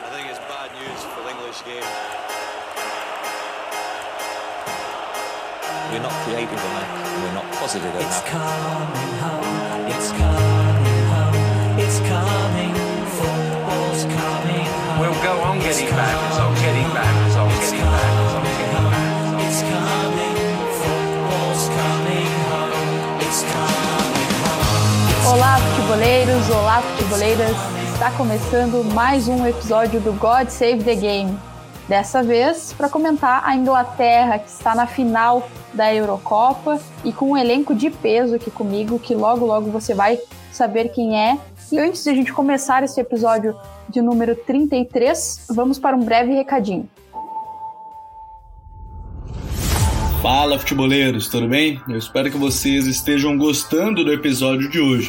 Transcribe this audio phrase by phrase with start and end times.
[0.00, 1.84] I think it's bad news for the English game.
[5.92, 6.88] We're not creative enough.
[7.20, 8.32] We're not positive It's enough.
[8.32, 9.92] coming home.
[9.92, 11.36] It's coming home.
[11.84, 12.72] It's coming.
[13.12, 14.98] Football's coming home.
[15.04, 18.88] We'll go on getting back, results, getting back, results, It's getting back, results, coming getting
[18.88, 19.44] back.
[19.44, 20.36] It's coming.
[20.80, 23.20] Football's coming home.
[23.28, 25.36] It's coming home.
[25.36, 26.46] Olá, futeboleiros!
[26.48, 27.81] Olá, futeboleiras!
[28.02, 31.38] Está começando mais um episódio do God Save the Game.
[31.88, 37.36] Dessa vez, para comentar a Inglaterra, que está na final da Eurocopa e com um
[37.36, 40.18] elenco de peso aqui comigo, que logo logo você vai
[40.50, 41.38] saber quem é.
[41.70, 43.54] E antes de a gente começar esse episódio
[43.88, 46.88] de número 33, vamos para um breve recadinho.
[50.20, 51.80] Fala futeboleiros, tudo bem?
[51.88, 55.08] Eu espero que vocês estejam gostando do episódio de hoje.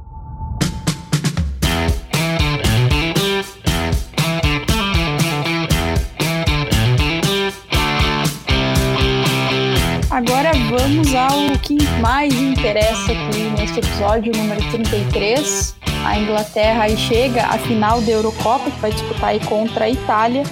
[10.51, 15.77] Agora vamos ao que mais interessa aqui neste episódio número 33.
[16.05, 20.43] A Inglaterra aí chega à final da Eurocopa, que vai disputar aí contra a Itália.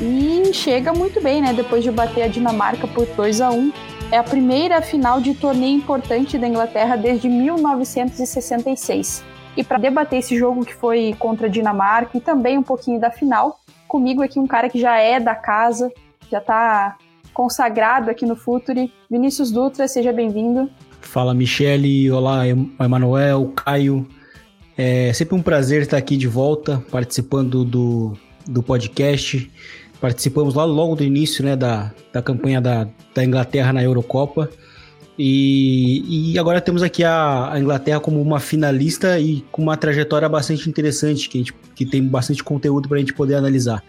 [0.00, 1.52] E chega muito bem, né?
[1.52, 3.72] Depois de bater a Dinamarca por 2 a 1
[4.12, 9.24] É a primeira final de torneio importante da Inglaterra desde 1966.
[9.56, 13.10] E para debater esse jogo que foi contra a Dinamarca e também um pouquinho da
[13.10, 13.58] final,
[13.88, 15.92] comigo aqui um cara que já é da casa,
[16.30, 16.96] já tá
[17.32, 18.92] consagrado aqui no Futuri.
[19.10, 20.68] Vinícius Dutra, seja bem-vindo.
[21.00, 24.06] Fala Michele, olá Em- Emanuel, Caio.
[24.76, 28.14] É sempre um prazer estar aqui de volta, participando do,
[28.46, 29.50] do podcast.
[30.00, 34.48] Participamos lá logo do início né, da, da campanha da, da Inglaterra na Eurocopa.
[35.22, 40.26] E, e agora temos aqui a, a Inglaterra como uma finalista e com uma trajetória
[40.26, 43.84] bastante interessante, que, a gente, que tem bastante conteúdo para a gente poder analisar.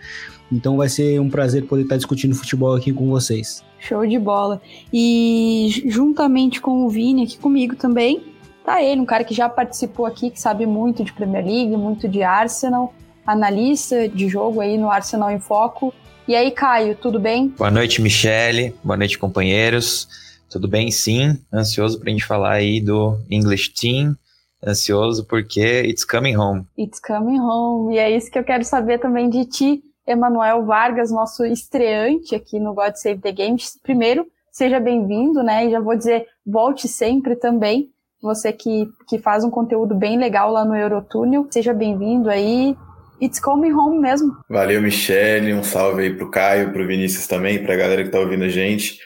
[0.52, 3.64] Então vai ser um prazer poder estar discutindo futebol aqui com vocês.
[3.80, 4.62] Show de bola.
[4.92, 8.22] E juntamente com o Vini aqui comigo também,
[8.66, 12.10] tá ele, um cara que já participou aqui, que sabe muito de Premier League, muito
[12.10, 12.94] de Arsenal,
[13.26, 15.94] analista de jogo aí no Arsenal em Foco.
[16.28, 17.48] E aí, Caio, tudo bem?
[17.58, 18.76] Boa noite, Michele.
[18.84, 20.10] Boa noite, companheiros.
[20.52, 20.92] Tudo bem?
[20.92, 21.40] Sim.
[21.52, 24.16] Ansioso pra gente falar aí do English Team.
[24.62, 26.66] Ansioso porque it's coming home.
[26.78, 27.96] It's coming home.
[27.96, 32.60] E é isso que eu quero saber também de ti, Emanuel Vargas, nosso estreante aqui
[32.60, 33.80] no God Save the Games.
[33.82, 35.66] Primeiro, seja bem-vindo, né?
[35.66, 37.90] E já vou dizer, volte sempre também.
[38.22, 41.48] Você que, que faz um conteúdo bem legal lá no Eurotúnel.
[41.50, 42.76] Seja bem-vindo aí.
[43.22, 44.36] It's coming home mesmo.
[44.50, 45.54] Valeu, Michele.
[45.54, 49.00] Um salve aí pro Caio, pro Vinícius também, pra galera que tá ouvindo a gente.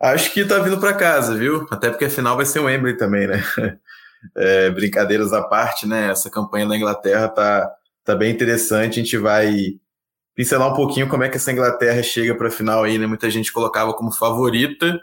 [0.00, 1.66] Acho que tá vindo pra casa, viu?
[1.70, 3.42] Até porque a final vai ser o Wembley também, né?
[4.36, 6.10] É, brincadeiras à parte, né?
[6.10, 7.72] Essa campanha da Inglaterra tá,
[8.04, 9.00] tá bem interessante.
[9.00, 9.80] A gente vai
[10.34, 13.06] pincelar um pouquinho como é que essa Inglaterra chega pra final aí, né?
[13.06, 15.00] Muita gente colocava como favorita,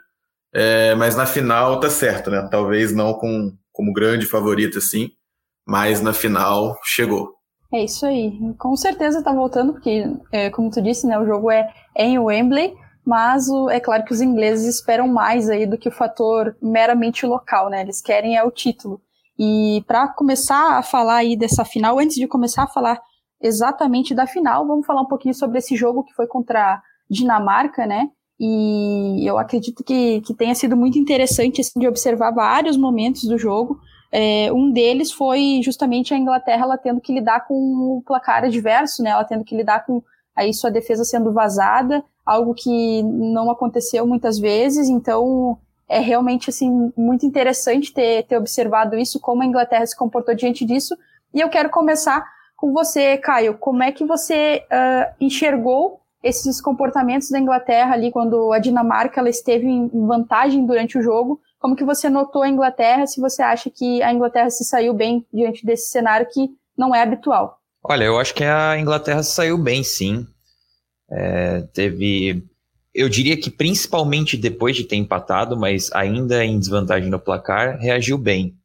[0.54, 2.48] é, mas na final tá certo, né?
[2.52, 5.10] Talvez não com, como grande favorita, assim,
[5.66, 7.34] mas na final chegou.
[7.74, 8.32] É isso aí.
[8.58, 12.18] Com certeza tá voltando, porque, é, como tu disse, né, o jogo é, é em
[12.20, 12.74] Wembley,
[13.08, 17.26] mas o- é claro que os ingleses esperam mais aí do que o fator meramente
[17.26, 17.82] local, né?
[17.82, 19.02] Eles querem é o título.
[19.40, 23.00] E para começar a falar aí dessa final, antes de começar a falar
[23.42, 27.86] exatamente da final, vamos falar um pouquinho sobre esse jogo que foi contra a Dinamarca,
[27.86, 28.10] né?
[28.40, 33.38] E eu acredito que, que tenha sido muito interessante assim, de observar vários momentos do
[33.38, 33.80] jogo.
[34.12, 39.02] É, um deles foi justamente a Inglaterra ela tendo que lidar com o placar adverso,
[39.02, 39.12] né?
[39.12, 40.02] Ela tendo que lidar com
[40.36, 44.90] aí sua defesa sendo vazada, algo que não aconteceu muitas vezes.
[44.90, 45.58] Então
[45.88, 50.66] é realmente assim muito interessante ter, ter observado isso, como a Inglaterra se comportou diante
[50.66, 50.96] disso.
[51.34, 52.24] E eu quero começar
[52.56, 53.58] com você, Caio.
[53.58, 59.30] Como é que você uh, enxergou esses comportamentos da Inglaterra ali quando a Dinamarca ela
[59.30, 61.40] esteve em vantagem durante o jogo?
[61.60, 65.26] como que você notou a Inglaterra, se você acha que a Inglaterra se saiu bem
[65.34, 67.60] diante desse cenário que não é habitual.
[67.84, 70.26] Olha, eu acho que a Inglaterra saiu bem, sim.
[71.10, 72.44] É, teve.
[72.94, 78.18] Eu diria que principalmente depois de ter empatado, mas ainda em desvantagem no placar, reagiu
[78.18, 78.56] bem.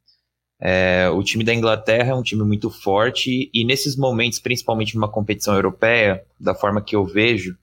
[0.65, 5.09] É, o time da Inglaterra é um time muito forte e nesses momentos, principalmente numa
[5.09, 7.57] competição europeia, da forma que eu vejo,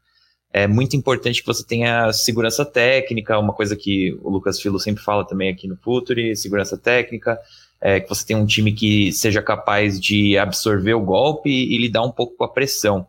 [0.51, 5.03] é muito importante que você tenha segurança técnica, uma coisa que o Lucas Filo sempre
[5.03, 7.39] fala também aqui no Futuri, segurança técnica,
[7.79, 12.01] é, que você tenha um time que seja capaz de absorver o golpe e, lidar
[12.01, 13.07] um pouco com a pressão.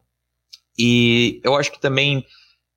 [0.79, 2.25] E eu acho que também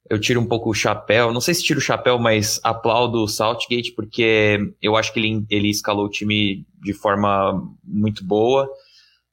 [0.09, 3.27] eu tiro um pouco o chapéu, não sei se tiro o chapéu, mas aplaudo o
[3.27, 8.69] Southgate, porque eu acho que ele, ele escalou o time de forma muito boa.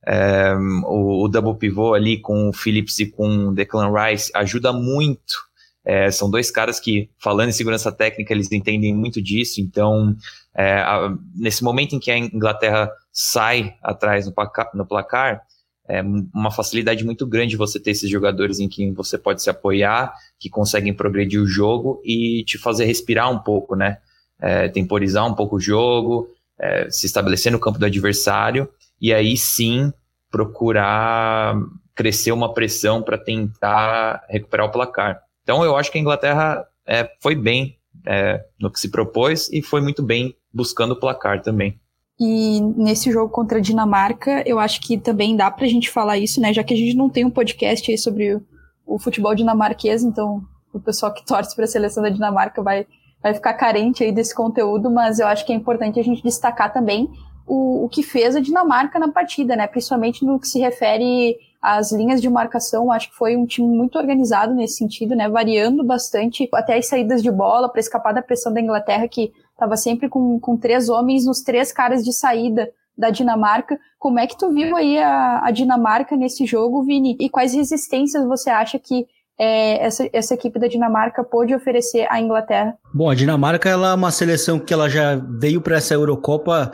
[0.06, 0.54] É,
[0.86, 5.50] o, o, double pivô ali com o Phillips e com o Declan Rice ajuda muito.
[5.84, 9.60] É, são dois caras que, falando em segurança técnica, eles entendem muito disso.
[9.60, 10.14] Então,
[10.54, 15.42] é, a, nesse momento em que a Inglaterra sai atrás no placar, no placar
[15.90, 16.02] é
[16.32, 20.48] uma facilidade muito grande você ter esses jogadores em quem você pode se apoiar, que
[20.48, 23.98] conseguem progredir o jogo e te fazer respirar um pouco, né?
[24.38, 26.28] É, temporizar um pouco o jogo,
[26.58, 28.69] é, se estabelecer no campo do adversário
[29.00, 29.92] e aí sim
[30.31, 31.56] procurar
[31.94, 35.20] crescer uma pressão para tentar recuperar o placar.
[35.43, 37.76] Então eu acho que a Inglaterra é, foi bem
[38.06, 41.78] é, no que se propôs e foi muito bem buscando o placar também.
[42.20, 46.38] E nesse jogo contra a Dinamarca, eu acho que também dá pra gente falar isso,
[46.38, 46.52] né?
[46.52, 48.43] Já que a gente não tem um podcast aí sobre o,
[48.87, 52.87] o futebol dinamarquês, então o pessoal que torce para a seleção da Dinamarca vai,
[53.22, 56.70] vai ficar carente aí desse conteúdo, mas eu acho que é importante a gente destacar
[56.70, 57.08] também
[57.46, 59.67] o, o que fez a Dinamarca na partida, né?
[59.67, 63.99] Principalmente no que se refere às linhas de marcação, acho que foi um time muito
[63.99, 65.26] organizado nesse sentido, né?
[65.26, 69.76] Variando bastante até as saídas de bola para escapar da pressão da Inglaterra, que Tava
[69.76, 73.78] sempre com, com três homens nos três caras de saída da Dinamarca.
[73.98, 77.14] Como é que tu viu aí a, a Dinamarca nesse jogo, Vini?
[77.20, 79.06] E quais resistências você acha que
[79.38, 82.74] é, essa, essa equipe da Dinamarca pôde oferecer à Inglaterra?
[82.94, 86.72] Bom, a Dinamarca ela é uma seleção que ela já veio para essa Eurocopa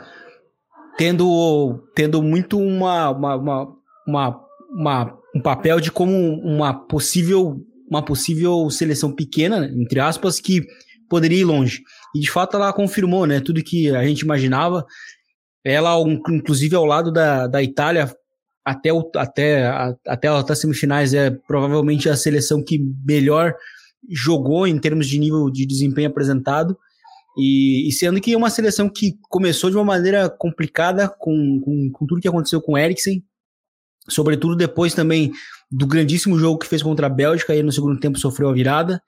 [0.97, 3.67] tendo, tendo muito uma, uma, uma,
[4.07, 4.41] uma,
[4.71, 7.57] uma um papel de como uma possível
[7.89, 10.61] uma possível seleção pequena, entre aspas, que
[11.09, 11.81] poderia ir longe.
[12.17, 13.39] E de fato ela confirmou, né?
[13.39, 14.85] Tudo que a gente imaginava.
[15.63, 15.95] Ela,
[16.29, 18.11] inclusive, ao lado da, da Itália,
[18.65, 23.53] até, o, até, a, até as semifinais, é provavelmente a seleção que melhor
[24.09, 26.75] jogou em termos de nível de desempenho apresentado.
[27.37, 31.91] E, e, sendo que é uma seleção que começou de uma maneira complicada com, com,
[31.91, 33.23] com tudo que aconteceu com o Eriksen,
[34.09, 35.31] sobretudo depois também
[35.69, 39.03] do grandíssimo jogo que fez contra a Bélgica, e no segundo tempo sofreu a virada.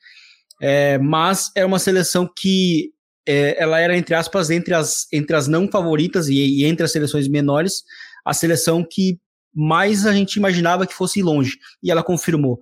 [0.61, 2.91] É, mas era uma seleção que
[3.29, 6.91] é, ela era, entre aspas, entre as, entre as não favoritas e, e, entre as
[6.91, 7.83] seleções menores,
[8.25, 9.19] a seleção que
[9.53, 11.59] mais a gente imaginava que fosse longe.
[11.83, 12.57] E ela confirmou.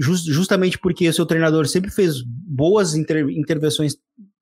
[0.00, 3.96] Just, justamente porque o seu treinador sempre fez boas inter, intervenções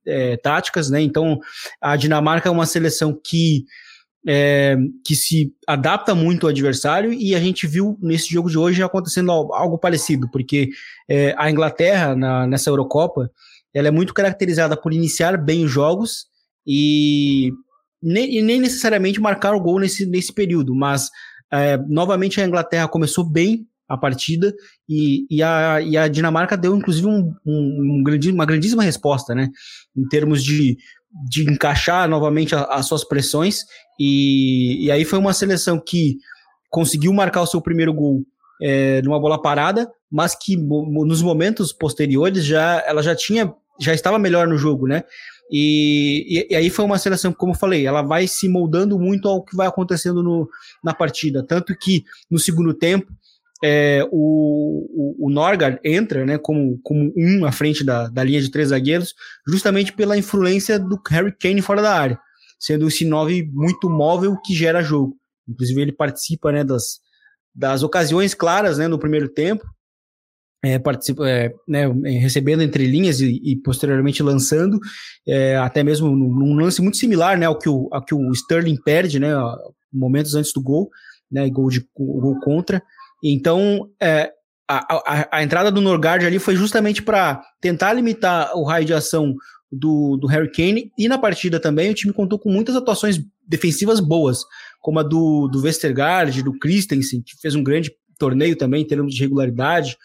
[0.06, 1.00] é, táticas, né?
[1.02, 1.40] Então
[1.80, 3.64] a Dinamarca é uma seleção que
[4.28, 8.82] é, que se adapta muito ao adversário e a gente viu nesse jogo de hoje
[8.82, 10.70] acontecendo algo parecido, porque
[11.08, 13.30] é, a Inglaterra na, nessa Eurocopa
[13.76, 16.24] ela é muito caracterizada por iniciar bem os jogos
[16.66, 17.52] e
[18.02, 21.10] nem, e nem necessariamente marcar o gol nesse, nesse período, mas
[21.52, 24.50] é, novamente a Inglaterra começou bem a partida
[24.88, 29.50] e, e, a, e a Dinamarca deu inclusive um, um, um uma grandíssima resposta, né?
[29.94, 30.78] Em termos de,
[31.28, 33.58] de encaixar novamente a, as suas pressões
[34.00, 36.16] e, e aí foi uma seleção que
[36.70, 38.22] conseguiu marcar o seu primeiro gol
[38.62, 44.18] é, numa bola parada, mas que nos momentos posteriores já ela já tinha já estava
[44.18, 45.04] melhor no jogo, né?
[45.50, 49.28] E, e, e, aí foi uma seleção, como eu falei, ela vai se moldando muito
[49.28, 50.48] ao que vai acontecendo no,
[50.82, 51.44] na partida.
[51.46, 53.06] Tanto que no segundo tempo
[53.62, 58.40] é, o, o, o Norgard entra né, como, como um à frente da, da linha
[58.40, 59.14] de três zagueiros,
[59.46, 62.18] justamente pela influência do Harry Kane fora da área
[62.58, 65.16] sendo esse 9 muito móvel que gera jogo.
[65.48, 66.98] Inclusive, ele participa né, das,
[67.54, 69.64] das ocasiões claras né, no primeiro tempo,
[70.74, 70.82] é,
[71.26, 74.78] é, né, recebendo entre linhas e, e posteriormente lançando,
[75.26, 78.80] é, até mesmo num lance muito similar né, ao, que o, ao que o Sterling
[78.82, 79.32] perde, né,
[79.92, 80.90] momentos antes do gol,
[81.30, 82.82] né, gol, de, gol contra.
[83.22, 84.32] Então, é,
[84.68, 88.94] a, a, a, entrada do Norgard ali foi justamente para tentar limitar o raio de
[88.94, 89.34] ação
[89.70, 90.90] do, do Harry Kane.
[90.98, 94.40] E na partida também o time contou com muitas atuações defensivas boas,
[94.80, 99.14] como a do, do Westergaard, do Christensen, que fez um grande torneio também em termos
[99.14, 99.96] de regularidade.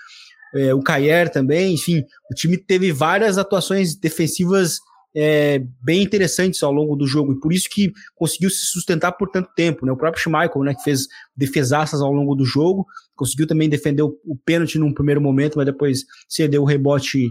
[0.53, 4.79] É, o Cayer também, enfim, o time teve várias atuações defensivas
[5.15, 9.29] é, bem interessantes ao longo do jogo, e por isso que conseguiu se sustentar por
[9.29, 9.85] tanto tempo.
[9.85, 9.91] Né?
[9.91, 14.17] O próprio Schmeichel, né, que fez defesaças ao longo do jogo, conseguiu também defender o,
[14.25, 17.29] o pênalti num primeiro momento, mas depois cedeu o rebote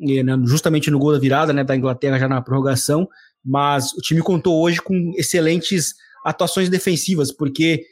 [0.00, 3.08] né, justamente no gol da virada né, da Inglaterra já na prorrogação.
[3.44, 7.84] Mas o time contou hoje com excelentes atuações defensivas, porque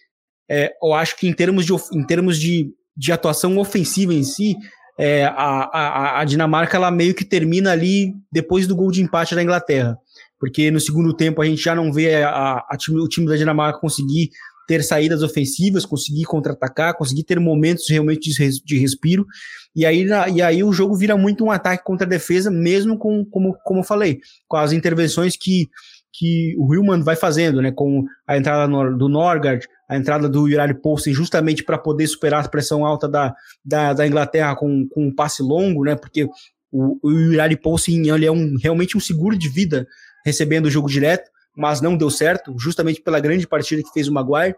[0.48, 4.54] é, eu acho que em termos de, em termos de, de atuação ofensiva em si,
[4.98, 9.34] é, a, a, a, Dinamarca ela meio que termina ali depois do gol de empate
[9.34, 9.96] da Inglaterra.
[10.38, 13.80] Porque no segundo tempo a gente já não vê a, time, o time da Dinamarca
[13.80, 14.28] conseguir
[14.68, 19.26] ter saídas ofensivas, conseguir contra-atacar, conseguir ter momentos realmente de, de respiro.
[19.74, 23.24] E aí, e aí o jogo vira muito um ataque contra a defesa, mesmo com,
[23.24, 25.68] como, como eu falei, com as intervenções que,
[26.12, 27.72] que o Hillman vai fazendo, né?
[27.72, 32.48] Com a entrada do Norgard, a entrada do Yurari Poulsen justamente para poder superar a
[32.48, 35.96] pressão alta da, da, da, Inglaterra com, com um passe longo, né?
[35.96, 36.28] Porque
[36.70, 39.88] o, o Yurari Poulsen ele é um, realmente um seguro de vida
[40.24, 44.12] recebendo o jogo direto, mas não deu certo, justamente pela grande partida que fez o
[44.12, 44.54] Maguire.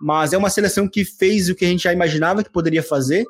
[0.00, 3.24] Mas é uma seleção que fez o que a gente já imaginava que poderia fazer,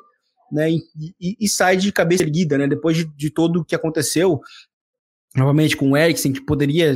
[0.51, 0.71] né?
[0.71, 0.81] E,
[1.21, 2.67] e, e sai de cabeça erguida, né?
[2.67, 4.41] Depois de, de todo o que aconteceu,
[5.35, 6.95] novamente com o Eriksen, que poderia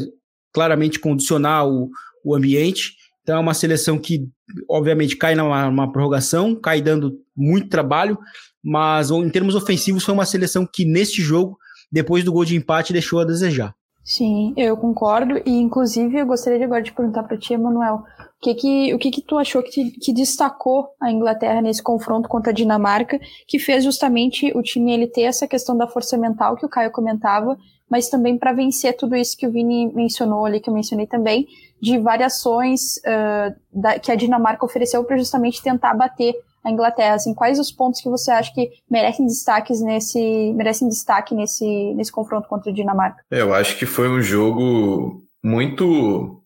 [0.52, 1.92] claramente condicionar o,
[2.26, 2.96] o ambiente.
[3.28, 4.26] Então é uma seleção que,
[4.70, 8.18] obviamente, cai numa, prorrogação, cai dando muito trabalho,
[8.64, 11.58] mas em termos ofensivos foi uma seleção que neste jogo,
[11.92, 13.76] depois do gol de empate, deixou a desejar.
[14.02, 18.56] Sim, eu concordo e inclusive eu gostaria agora de perguntar para ti, Emanuel, o que
[18.56, 22.52] que, o que que tu achou que, te, que destacou a Inglaterra nesse confronto contra
[22.54, 26.66] a Dinamarca, que fez justamente o time ele ter essa questão da força mental que
[26.66, 27.58] o Caio comentava,
[27.90, 31.46] mas também para vencer tudo isso que o Vini mencionou ali, que eu mencionei também,
[31.82, 37.16] de variações uh, da, que a Dinamarca ofereceu para justamente tentar bater a Inglaterra.
[37.16, 42.12] Assim, quais os pontos que você acha que merecem destaques nesse merecem destaque nesse, nesse
[42.12, 43.24] confronto contra a Dinamarca?
[43.32, 46.42] É, eu acho que foi um jogo muito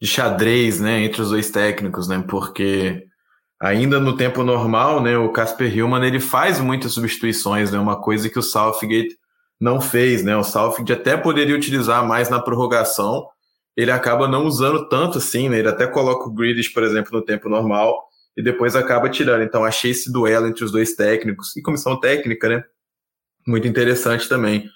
[0.00, 3.06] de xadrez, né, entre os dois técnicos, né, porque
[3.60, 8.28] ainda no tempo normal, né, o Casper Hillman ele faz muitas substituições, né, uma coisa
[8.28, 9.16] que o Southgate
[9.58, 13.26] não fez, né, o Southgate até poderia utilizar mais na prorrogação,
[13.76, 15.58] ele acaba não usando tanto assim, né?
[15.58, 19.42] Ele até coloca o Grealish, por exemplo, no tempo normal e depois acaba tirando.
[19.42, 22.64] Então achei esse duelo entre os dois técnicos e comissão técnica, né?
[23.46, 24.68] Muito interessante também.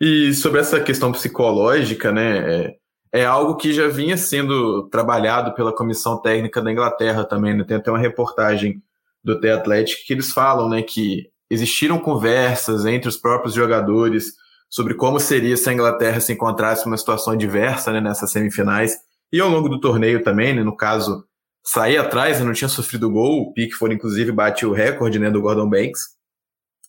[0.00, 2.66] E sobre essa questão psicológica, né?
[3.12, 7.64] É, é algo que já vinha sendo trabalhado pela comissão técnica da Inglaterra também, né?
[7.64, 8.82] Tem até uma reportagem
[9.24, 10.82] do The Athletic que eles falam, né?
[10.82, 14.32] Que existiram conversas entre os próprios jogadores
[14.72, 18.96] sobre como seria se a Inglaterra se encontrasse numa situação adversa né, nessas semifinais
[19.30, 21.26] e ao longo do torneio também, né, no caso,
[21.62, 25.42] sair atrás, né, não tinha sofrido gol, o Pickford inclusive bate o recorde né, do
[25.42, 26.00] Gordon Banks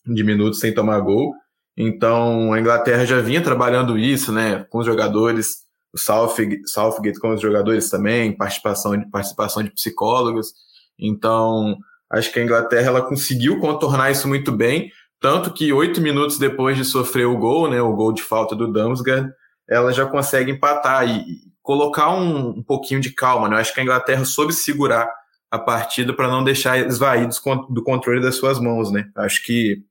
[0.06, 1.34] de minutos sem tomar gol,
[1.76, 5.64] então a Inglaterra já vinha trabalhando isso né, com os jogadores,
[5.94, 10.54] o Southgate, Southgate com os jogadores também, participação de, participação de psicólogos,
[10.98, 11.76] então
[12.10, 14.90] acho que a Inglaterra ela conseguiu contornar isso muito bem,
[15.24, 18.70] tanto que oito minutos depois de sofrer o gol, né, o gol de falta do
[18.70, 19.32] Damsgaard,
[19.70, 23.48] ela já consegue empatar e, colocar um, um, pouquinho de calma.
[23.48, 23.56] Né?
[23.56, 25.10] Eu acho que a Inglaterra soube segurar
[25.50, 28.92] a partida para não deixar esvaídos do controle das suas mãos.
[28.92, 29.10] Né?
[29.16, 29.82] Acho que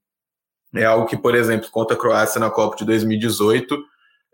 [0.74, 3.82] é algo que, por exemplo, contra a Croácia na Copa de 2018,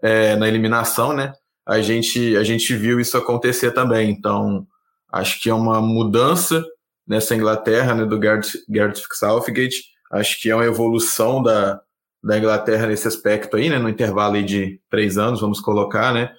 [0.02, 1.32] é, na eliminação, né,
[1.64, 4.10] a, gente, a gente viu isso acontecer também.
[4.10, 4.66] Então,
[5.12, 6.60] acho que é uma mudança
[7.06, 11.80] nessa Inglaterra, né, do Gareth, Southgate, Acho que é uma evolução da,
[12.22, 13.78] da Inglaterra nesse aspecto aí, né?
[13.78, 16.32] No intervalo aí de três anos, vamos colocar, né?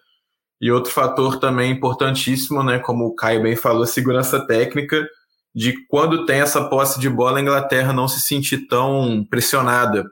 [0.61, 2.79] E outro fator também importantíssimo, né?
[2.79, 5.07] Como o Caio bem falou, a segurança técnica
[5.55, 10.05] de quando tem essa posse de bola, a Inglaterra não se sentir tão pressionada,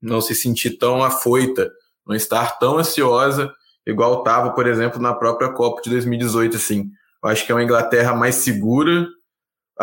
[0.00, 1.70] não se sentir tão afoita,
[2.06, 3.52] não estar tão ansiosa,
[3.86, 6.90] igual estava, por exemplo, na própria Copa de 2018, assim.
[7.22, 9.06] Eu acho que é uma Inglaterra mais segura,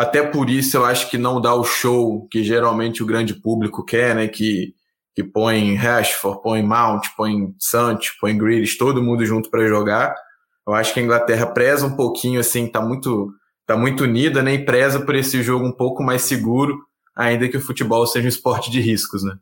[0.00, 3.84] até por isso eu acho que não dá o show que geralmente o grande público
[3.84, 4.28] quer, né?
[4.28, 4.74] Que,
[5.14, 10.14] que põe Rashford, põe Mount, põe Santos, põe Grealish, todo mundo junto para jogar.
[10.66, 13.30] Eu acho que a Inglaterra preza um pouquinho, assim, tá muito,
[13.66, 14.54] tá muito unida, né?
[14.54, 16.78] E preza por esse jogo um pouco mais seguro,
[17.14, 19.34] ainda que o futebol seja um esporte de riscos, né?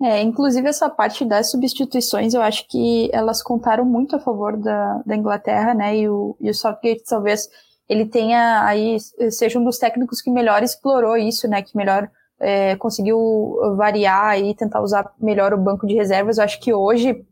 [0.00, 5.02] É, inclusive essa parte das substituições, eu acho que elas contaram muito a favor da,
[5.04, 5.96] da Inglaterra, né?
[5.96, 7.48] E o, e o Southgate talvez
[7.88, 8.98] ele tenha aí
[9.30, 11.62] seja um dos técnicos que melhor explorou isso, né?
[11.62, 16.38] Que melhor é, conseguiu variar e tentar usar melhor o banco de reservas.
[16.38, 17.24] Eu acho que hoje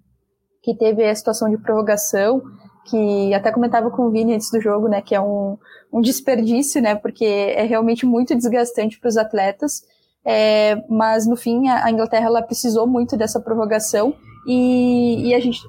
[0.62, 2.42] que teve a situação de prorrogação,
[2.86, 5.02] que até comentava com o Vini antes do jogo, né?
[5.02, 5.58] Que é um,
[5.92, 6.94] um desperdício, né?
[6.94, 9.82] Porque é realmente muito desgastante para os atletas.
[10.24, 14.14] É, mas no fim a Inglaterra ela precisou muito dessa prorrogação
[14.46, 15.60] e, e a gente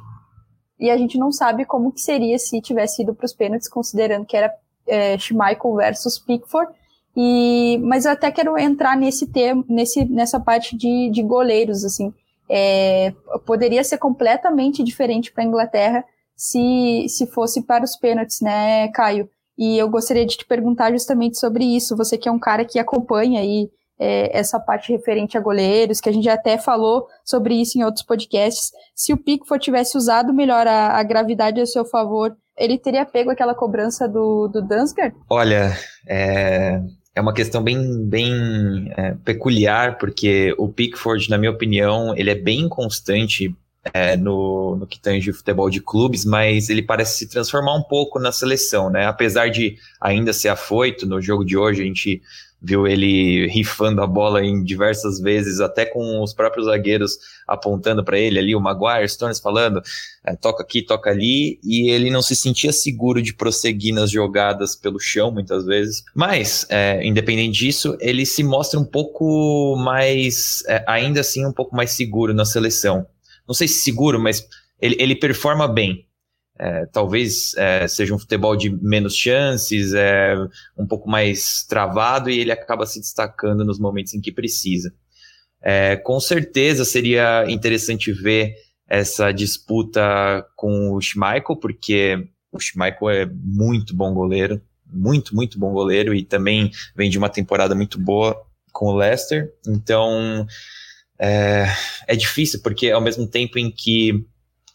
[0.80, 4.26] e a gente não sabe como que seria se tivesse ido para os pênaltis, considerando
[4.26, 4.54] que era
[4.88, 6.72] é, Schmeichel versus Pickford.
[7.16, 12.14] E, mas eu até quero entrar nesse tema, nesse, nessa parte de, de goleiros, assim.
[12.50, 13.14] É,
[13.46, 19.30] poderia ser completamente diferente para a Inglaterra se, se fosse para os pênaltis, né, Caio?
[19.58, 21.96] E eu gostaria de te perguntar justamente sobre isso.
[21.96, 26.10] Você que é um cara que acompanha aí é, essa parte referente a goleiros, que
[26.10, 28.72] a gente até falou sobre isso em outros podcasts.
[28.94, 33.30] Se o Pickford tivesse usado melhor a, a gravidade a seu favor, ele teria pego
[33.30, 34.62] aquela cobrança do, do?
[35.30, 36.82] Olha, é,
[37.14, 42.36] é uma questão bem, bem é, peculiar, porque o Pickford, na minha opinião, ele é
[42.36, 43.56] bem constante
[43.94, 48.20] é, no, no que tange futebol de clubes, mas ele parece se transformar um pouco
[48.20, 49.06] na seleção, né?
[49.06, 52.22] Apesar de ainda ser afoito, no jogo de hoje a gente
[52.66, 57.18] viu ele rifando a bola em diversas vezes, até com os próprios zagueiros
[57.48, 59.82] apontando para ele ali, o Maguire, Stones falando,
[60.26, 64.76] é, toca aqui, toca ali, e ele não se sentia seguro de prosseguir nas jogadas
[64.76, 66.04] pelo chão, muitas vezes.
[66.16, 71.76] Mas, é, independente disso, ele se mostra um pouco mais, é, ainda assim, um pouco
[71.76, 73.06] mais seguro na seleção.
[73.48, 74.44] Não sei se seguro, mas
[74.82, 76.06] ele, ele performa bem.
[76.58, 80.36] É, talvez é, seja um futebol de menos chances, é,
[80.78, 84.94] um pouco mais travado e ele acaba se destacando nos momentos em que precisa.
[85.62, 88.54] É, com certeza seria interessante ver
[88.88, 95.74] essa disputa com o Schmeichel, porque o Schmeichel é muito bom goleiro, muito, muito bom
[95.74, 98.40] goleiro e também vem de uma temporada muito boa
[98.72, 99.52] com o Leicester.
[99.68, 100.46] Então
[101.20, 101.66] é,
[102.08, 104.26] é difícil, porque ao mesmo tempo em que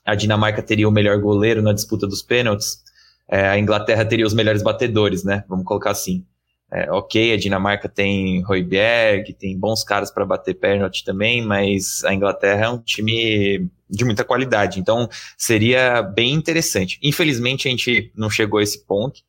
[0.05, 2.83] a Dinamarca teria o melhor goleiro na disputa dos pênaltis,
[3.29, 5.45] é, a Inglaterra teria os melhores batedores, né?
[5.49, 6.25] Vamos colocar assim.
[6.73, 12.15] É, ok, a Dinamarca tem Royberg, tem bons caras para bater pênalti também, mas a
[12.15, 16.97] Inglaterra é um time de muita qualidade, então seria bem interessante.
[17.03, 19.21] Infelizmente a gente não chegou a esse ponto,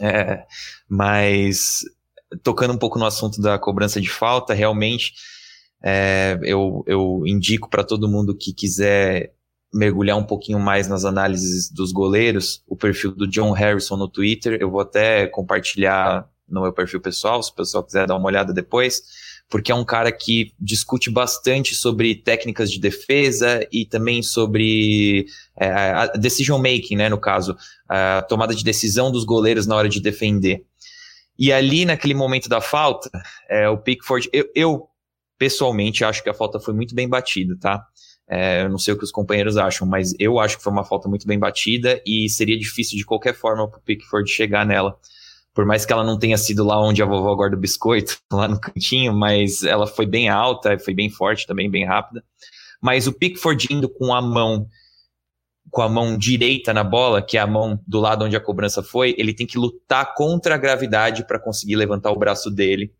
[0.00, 0.44] é,
[0.88, 1.80] mas
[2.42, 5.12] tocando um pouco no assunto da cobrança de falta, realmente
[5.82, 9.34] é, eu, eu indico para todo mundo que quiser
[9.72, 14.58] mergulhar um pouquinho mais nas análises dos goleiros, o perfil do John Harrison no Twitter.
[14.60, 18.52] Eu vou até compartilhar no meu perfil pessoal, se o pessoal quiser dar uma olhada
[18.52, 19.02] depois,
[19.48, 25.26] porque é um cara que discute bastante sobre técnicas de defesa e também sobre
[25.58, 27.56] é, decision making, né, no caso,
[27.88, 30.64] a tomada de decisão dos goleiros na hora de defender.
[31.38, 33.10] E ali, naquele momento da falta,
[33.48, 34.88] é, o Pickford, eu, eu
[35.38, 37.84] pessoalmente acho que a falta foi muito bem batida, tá?
[38.28, 40.84] É, eu não sei o que os companheiros acham, mas eu acho que foi uma
[40.84, 44.98] falta muito bem batida e seria difícil de qualquer forma para o Pickford chegar nela.
[45.54, 48.48] Por mais que ela não tenha sido lá onde a vovó guarda o biscoito, lá
[48.48, 52.24] no cantinho, mas ela foi bem alta, foi bem forte também, bem rápida.
[52.80, 54.66] Mas o Pickford indo com a mão
[55.70, 58.82] com a mão direita na bola, que é a mão do lado onde a cobrança
[58.82, 62.92] foi, ele tem que lutar contra a gravidade para conseguir levantar o braço dele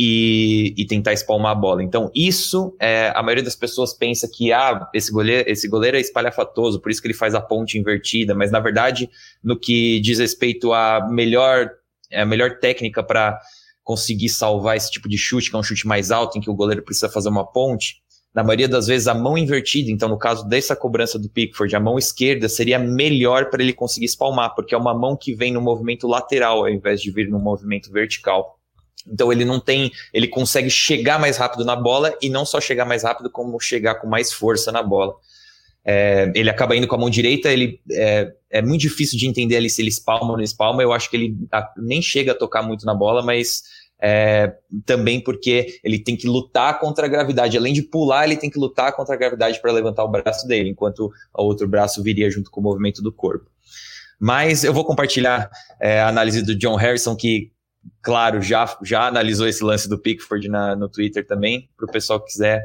[0.00, 1.82] e, e, tentar espalmar a bola.
[1.82, 6.00] Então, isso, é, a maioria das pessoas pensa que ah, esse, goleiro, esse goleiro é
[6.00, 9.10] espalhafatoso, por isso que ele faz a ponte invertida, mas na verdade,
[9.42, 11.72] no que diz respeito à melhor,
[12.12, 13.40] a melhor técnica para
[13.82, 16.54] conseguir salvar esse tipo de chute, que é um chute mais alto, em que o
[16.54, 17.96] goleiro precisa fazer uma ponte,
[18.32, 21.80] na maioria das vezes a mão invertida, então no caso dessa cobrança do Pickford, a
[21.80, 25.60] mão esquerda seria melhor para ele conseguir espalmar, porque é uma mão que vem no
[25.60, 28.57] movimento lateral ao invés de vir no movimento vertical.
[29.10, 32.84] Então ele não tem, ele consegue chegar mais rápido na bola e não só chegar
[32.84, 35.14] mais rápido, como chegar com mais força na bola.
[35.84, 39.56] É, ele acaba indo com a mão direita, ele é, é, muito difícil de entender
[39.56, 40.82] ali se ele espalma ou não espalma.
[40.82, 43.62] Eu acho que ele a, nem chega a tocar muito na bola, mas
[44.00, 44.52] é,
[44.84, 47.56] também porque ele tem que lutar contra a gravidade.
[47.56, 50.70] Além de pular, ele tem que lutar contra a gravidade para levantar o braço dele,
[50.70, 53.50] enquanto o outro braço viria junto com o movimento do corpo.
[54.20, 55.48] Mas eu vou compartilhar
[55.80, 57.50] é, a análise do John Harrison, que
[58.02, 62.20] claro, já, já analisou esse lance do Pickford na, no Twitter também, para o pessoal
[62.20, 62.62] que quiser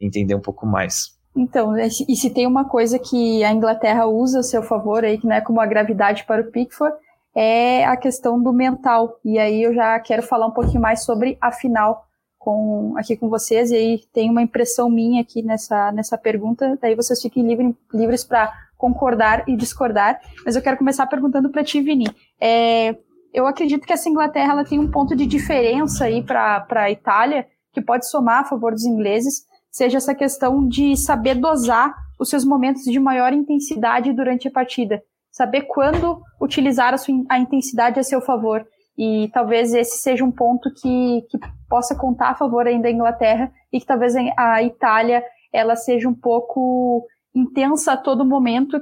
[0.00, 1.16] entender um pouco mais.
[1.36, 5.26] Então, e se tem uma coisa que a Inglaterra usa a seu favor aí, que
[5.26, 6.96] não é como a gravidade para o Pickford,
[7.34, 9.20] é a questão do mental.
[9.22, 12.06] E aí eu já quero falar um pouquinho mais sobre a final
[12.38, 16.94] com, aqui com vocês, e aí tem uma impressão minha aqui nessa, nessa pergunta, daí
[16.94, 21.80] vocês fiquem livre, livres para concordar e discordar, mas eu quero começar perguntando para ti,
[21.80, 22.06] Vini.
[22.40, 22.96] É,
[23.36, 27.46] eu acredito que essa Inglaterra ela tem um ponto de diferença aí para a Itália,
[27.70, 32.46] que pode somar a favor dos ingleses, seja essa questão de saber dosar os seus
[32.46, 35.02] momentos de maior intensidade durante a partida.
[35.30, 38.66] Saber quando utilizar a, sua, a intensidade a seu favor.
[38.96, 43.52] E talvez esse seja um ponto que, que possa contar a favor ainda da Inglaterra
[43.70, 45.22] e que talvez a Itália
[45.52, 48.80] ela seja um pouco intensa a todo momento,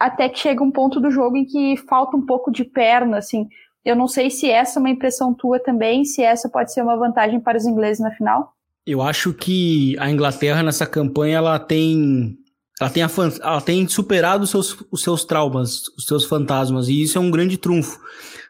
[0.00, 3.48] até que chega um ponto do jogo em que falta um pouco de perna, assim.
[3.84, 6.96] Eu não sei se essa é uma impressão tua também, se essa pode ser uma
[6.96, 8.52] vantagem para os ingleses na final.
[8.86, 12.36] Eu acho que a Inglaterra nessa campanha ela tem
[12.80, 13.02] ela tem,
[13.40, 17.30] ela tem superado os seus, os seus traumas, os seus fantasmas, e isso é um
[17.30, 18.00] grande trunfo,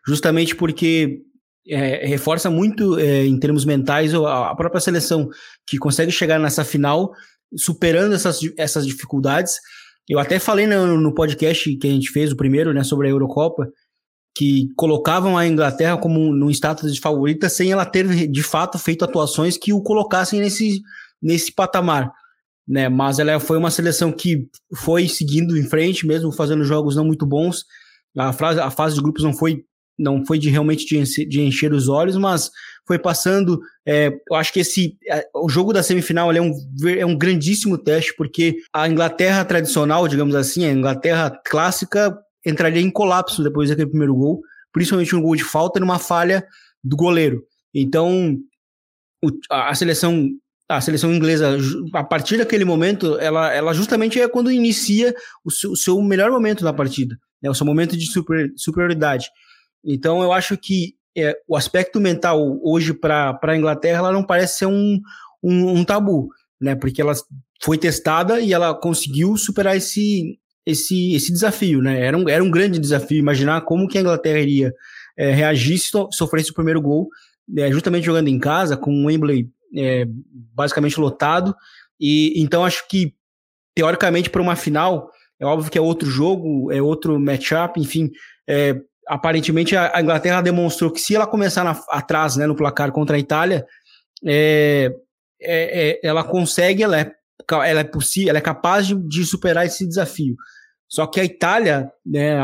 [0.06, 1.20] justamente porque
[1.68, 5.28] é, reforça muito é, em termos mentais a, própria seleção
[5.66, 7.12] que consegue chegar nessa final
[7.56, 9.54] superando essas, essas dificuldades.
[10.08, 13.10] Eu até falei no, no podcast que a gente fez, o primeiro, né, sobre a
[13.10, 13.68] Eurocopa,
[14.34, 19.04] que colocavam a Inglaterra como num status de favorita sem ela ter de fato feito
[19.04, 20.82] atuações que o colocassem nesse,
[21.22, 22.12] nesse patamar.
[22.66, 22.88] Né?
[22.88, 27.24] Mas ela foi uma seleção que foi seguindo em frente, mesmo fazendo jogos não muito
[27.24, 27.64] bons.
[28.16, 29.64] A, frase, a fase de grupos não foi
[29.96, 32.50] não foi de realmente de encher, de encher os olhos, mas
[32.84, 33.60] foi passando.
[33.86, 36.52] É, eu acho que esse é, o jogo da semifinal é um,
[36.98, 42.90] é um grandíssimo teste, porque a Inglaterra tradicional, digamos assim, a Inglaterra clássica, entraria em
[42.90, 46.46] colapso depois daquele primeiro gol, principalmente um gol de falta numa falha
[46.82, 47.42] do goleiro.
[47.72, 48.38] Então,
[49.22, 50.28] o, a, a, seleção
[50.68, 51.56] a seleção inglesa,
[51.92, 56.30] a partir daquele momento, ela, ela justamente é quando inicia o seu, o seu melhor
[56.30, 59.28] momento na partida, né, o seu momento de super, superioridade.
[59.84, 64.58] Então, eu acho que é, o aspecto mental hoje para a Inglaterra ela não parece
[64.58, 65.00] ser um,
[65.42, 66.28] um, um, tabu,
[66.60, 66.74] né?
[66.74, 67.12] Porque ela
[67.62, 72.00] foi testada e ela conseguiu superar esse, esse, esse desafio, né?
[72.00, 74.72] Era um, era um grande desafio imaginar como que a Inglaterra iria
[75.16, 77.08] é, reagir se sofresse o primeiro gol,
[77.56, 80.06] é, justamente jogando em casa, com o Wembley é,
[80.54, 81.54] basicamente lotado.
[82.00, 83.14] E então acho que
[83.74, 88.10] teoricamente para uma final é óbvio que é outro jogo, é outro matchup, enfim.
[88.48, 93.16] É, aparentemente a, Inglaterra demonstrou que se ela começar na, atrás, né, no placar contra
[93.16, 93.66] a Itália,
[94.24, 94.94] é,
[95.40, 97.12] é, ela consegue, ela é,
[97.52, 100.34] ela é possível, ela é capaz de, de superar esse desafio.
[100.88, 102.38] Só que a Itália, né,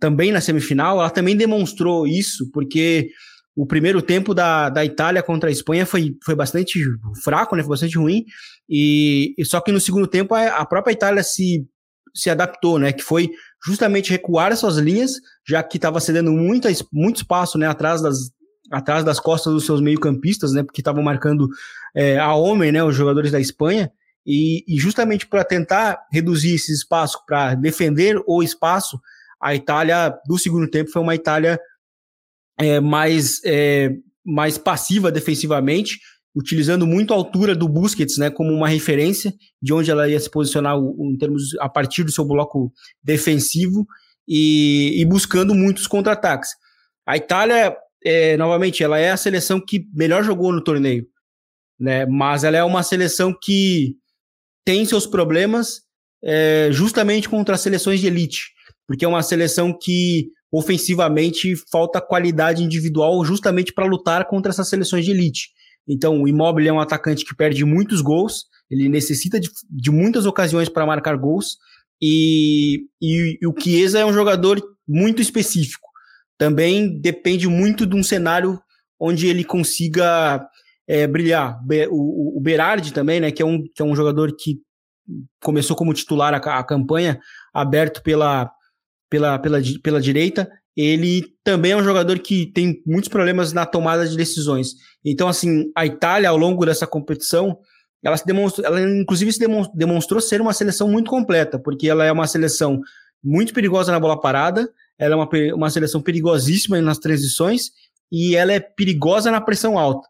[0.00, 3.10] também na semifinal, ela também demonstrou isso, porque
[3.54, 6.80] o primeiro tempo da, da Itália contra a Espanha foi, foi bastante
[7.22, 8.24] fraco, né, foi bastante ruim,
[8.68, 11.66] e, e só que no segundo tempo a, a própria Itália se,
[12.14, 13.30] se adaptou, né, que foi
[13.64, 15.12] justamente recuar essas linhas,
[15.46, 18.30] já que estava cedendo muito, muito espaço né, atrás, das,
[18.70, 21.48] atrás das costas dos seus meio-campistas, né, porque estavam marcando
[21.94, 23.90] é, a homem, né, os jogadores da Espanha,
[24.26, 29.00] e, e justamente para tentar reduzir esse espaço, para defender o espaço,
[29.40, 31.60] a Itália do segundo tempo foi uma Itália
[32.58, 33.90] é, mais, é,
[34.24, 36.00] mais passiva defensivamente,
[36.34, 40.30] utilizando muito a altura do Busquets né, como uma referência de onde ela ia se
[40.30, 43.86] posicionar em termos a partir do seu bloco defensivo
[44.26, 46.50] e, e buscando muitos contra-ataques.
[47.06, 51.06] A Itália, é, novamente, ela é a seleção que melhor jogou no torneio,
[51.78, 53.96] né, mas ela é uma seleção que
[54.66, 55.82] tem seus problemas
[56.22, 58.50] é, justamente contra as seleções de elite,
[58.86, 65.04] porque é uma seleção que ofensivamente falta qualidade individual justamente para lutar contra essas seleções
[65.04, 65.50] de elite.
[65.88, 70.26] Então, o Immobile é um atacante que perde muitos gols, ele necessita de, de muitas
[70.26, 71.58] ocasiões para marcar gols,
[72.02, 75.88] e, e, e o Chiesa é um jogador muito específico.
[76.36, 78.60] Também depende muito de um cenário
[78.98, 80.44] onde ele consiga
[80.86, 81.60] é, brilhar.
[81.90, 84.60] O, o Berardi também, né, que é, um, que é um jogador que
[85.42, 87.18] começou como titular a, a campanha,
[87.52, 88.50] aberto pela,
[89.08, 94.06] pela, pela, pela direita, ele também é um jogador que tem muitos problemas na tomada
[94.06, 94.74] de decisões.
[95.04, 97.58] Então, assim, a Itália, ao longo dessa competição,
[98.04, 99.40] ela se demonstrou, ela inclusive se
[99.74, 102.80] demonstrou ser uma seleção muito completa, porque ela é uma seleção
[103.24, 104.68] muito perigosa na bola parada,
[104.98, 107.70] ela é uma, uma seleção perigosíssima nas transições
[108.12, 110.06] e ela é perigosa na pressão alta.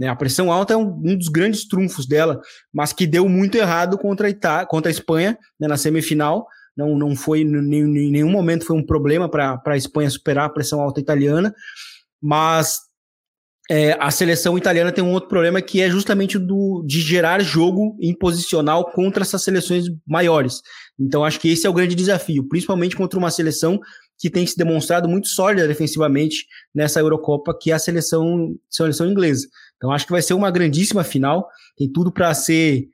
[0.00, 0.08] Né?
[0.08, 2.40] A pressão alta é um, um, dos grandes trunfos dela,
[2.72, 6.46] mas que deu muito errado contra a, Ita contra a Espanha né, na semifinal.
[6.74, 10.80] Não, não foi em nenhum momento foi um problema para a Espanha superar a pressão
[10.80, 11.52] alta italiana,
[12.22, 12.78] mas
[13.70, 17.98] é, a seleção italiana tem um outro problema que é justamente do de gerar jogo
[18.00, 20.62] imposicional contra essas seleções maiores.
[20.98, 23.78] Então acho que esse é o grande desafio, principalmente contra uma seleção
[24.18, 29.46] que tem se demonstrado muito sólida defensivamente nessa Eurocopa, que é a seleção, seleção inglesa.
[29.80, 32.86] Então acho que vai ser uma grandíssima final, tem tudo para ser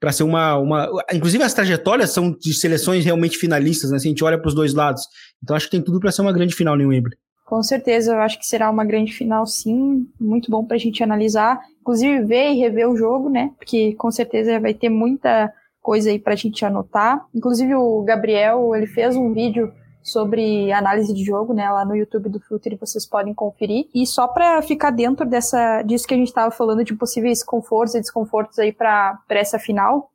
[0.00, 0.88] para ser uma, uma.
[1.12, 3.98] Inclusive, as trajetórias são de seleções realmente finalistas, né?
[3.98, 5.02] Se a gente olha para os dois lados.
[5.42, 7.18] Então, acho que tem tudo para ser uma grande final no Wembley.
[7.44, 10.06] Com certeza, eu acho que será uma grande final, sim.
[10.18, 11.60] Muito bom para a gente analisar.
[11.82, 13.50] Inclusive, ver e rever o jogo, né?
[13.58, 17.26] Porque com certeza vai ter muita coisa aí para a gente anotar.
[17.34, 19.70] Inclusive, o Gabriel, ele fez um vídeo
[20.02, 23.88] sobre análise de jogo, né, lá no YouTube do Filter, vocês podem conferir.
[23.94, 27.94] E só para ficar dentro dessa disso que a gente estava falando de possíveis confortos
[27.94, 30.10] e desconfortos aí para essa final,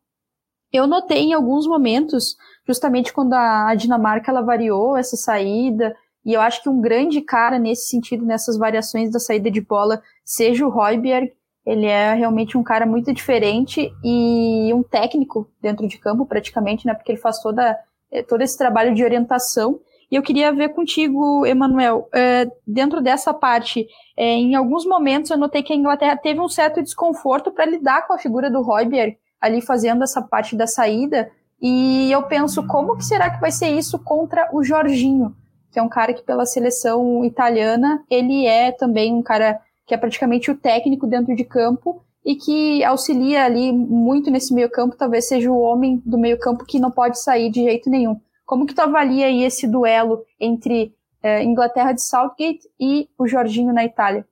[0.74, 2.36] Eu notei em alguns momentos,
[2.68, 5.96] justamente quando a, Dinamarca ela variou essa saída,
[6.26, 10.02] e eu acho que um grande cara nesse sentido, nessas variações da saída de bola,
[10.26, 11.32] seja o Royberg,
[11.66, 16.94] ele é realmente um cara muito diferente e um técnico dentro de campo, praticamente, né?
[16.94, 17.78] Porque ele faz toda,
[18.24, 19.80] todo esse trabalho de orientação.
[20.12, 25.38] E eu queria ver contigo, Emanuel, é, dentro dessa parte, é, em alguns momentos eu
[25.38, 29.18] notei que a Inglaterra teve um certo desconforto para lidar com a figura do Royberg
[29.42, 31.30] ali fazendo essa parte da saída.
[31.62, 35.36] E eu penso, como que será que vai ser isso contra o Jorginho?
[35.72, 39.98] Que é um cara que pela seleção italiana, ele é também um cara que é
[39.98, 45.28] praticamente o técnico dentro de campo e que auxilia ali muito nesse meio campo, talvez
[45.28, 48.20] seja o homem do meio campo que não pode sair de jeito nenhum.
[48.46, 53.72] Como que tu avalia aí esse duelo entre é, Inglaterra de Southgate e o Jorginho
[53.72, 54.26] na Itália?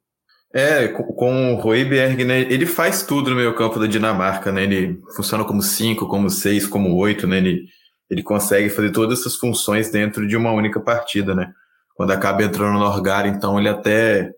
[0.56, 5.00] É, com o Royberg, né, ele faz tudo no meio campo da Dinamarca, né, ele
[5.16, 7.66] funciona como 5, como 6, como 8, né, ele,
[8.08, 11.52] ele consegue fazer todas essas funções dentro de uma única partida, né,
[11.96, 14.32] quando acaba entrando no Orgar, então ele até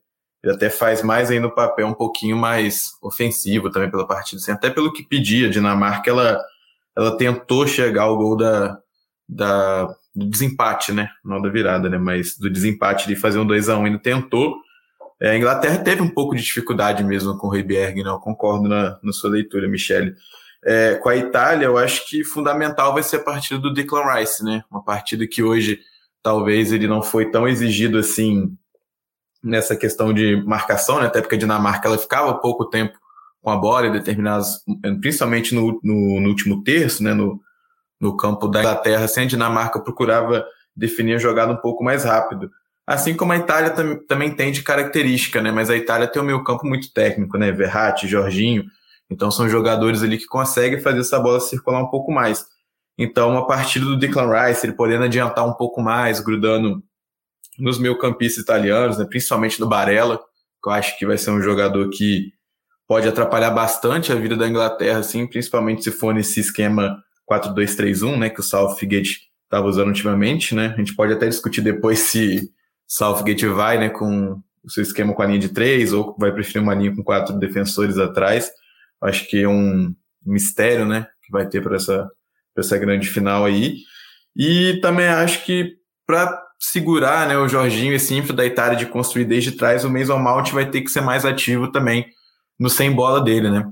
[0.45, 4.51] ele até faz mais ainda o papel um pouquinho mais ofensivo também pela partida, assim,
[4.51, 5.47] até pelo que pedia.
[5.47, 6.39] A Dinamarca, ela,
[6.95, 8.77] ela tentou chegar ao gol da,
[9.27, 11.09] da, do desempate, né?
[11.25, 11.97] Não da virada, né?
[11.97, 14.55] Mas do desempate de fazer um 2 a 1 ainda tentou.
[15.19, 18.09] É, a Inglaterra teve um pouco de dificuldade mesmo com o Reiberg, né?
[18.11, 20.13] Eu concordo na, na sua leitura, Michele.
[20.63, 24.43] É, com a Itália, eu acho que fundamental vai ser a partida do Declan Rice,
[24.43, 24.63] né?
[24.69, 25.79] Uma partida que hoje
[26.21, 28.55] talvez ele não foi tão exigido assim
[29.45, 31.05] nessa questão de marcação, né?
[31.05, 32.97] até porque a Dinamarca ela ficava pouco tempo
[33.41, 34.59] com a bola em determinados,
[34.99, 37.13] principalmente no, no, no, último terço, né?
[37.13, 37.39] no,
[38.01, 40.43] no campo da Inglaterra, assim, a Dinamarca procurava
[40.75, 42.49] definir a jogada um pouco mais rápido.
[42.87, 45.51] Assim como a Itália tam, também tem de característica, né?
[45.51, 47.51] Mas a Itália tem o meio campo muito técnico, né?
[47.51, 48.65] Verratti, Jorginho.
[49.09, 52.45] Então são jogadores ali que conseguem fazer essa bola circular um pouco mais.
[52.97, 56.81] Então, uma partida do Declan Rice, ele podendo adiantar um pouco mais, grudando
[57.57, 61.89] nos meio-campistas italianos, né, principalmente no Barella, que eu acho que vai ser um jogador
[61.89, 62.33] que
[62.87, 68.29] pode atrapalhar bastante a vida da Inglaterra, assim, principalmente se for nesse esquema 4-2-3-1, né,
[68.29, 70.73] que o Southgate estava usando ultimamente, né?
[70.75, 72.51] A gente pode até discutir depois se
[72.87, 76.61] Southgate vai, né, com o seu esquema com a linha de três ou vai preferir
[76.61, 78.51] uma linha com quatro defensores atrás.
[79.01, 79.93] Acho que é um
[80.25, 82.09] mistério, né, que vai ter para essa,
[82.57, 83.77] essa grande final aí.
[84.35, 89.25] E também acho que para segurar né, o Jorginho, esse ímpeto da Itália de construir
[89.25, 92.07] desde trás, o Mason Mount vai ter que ser mais ativo também
[92.59, 93.69] no sem bola dele, né?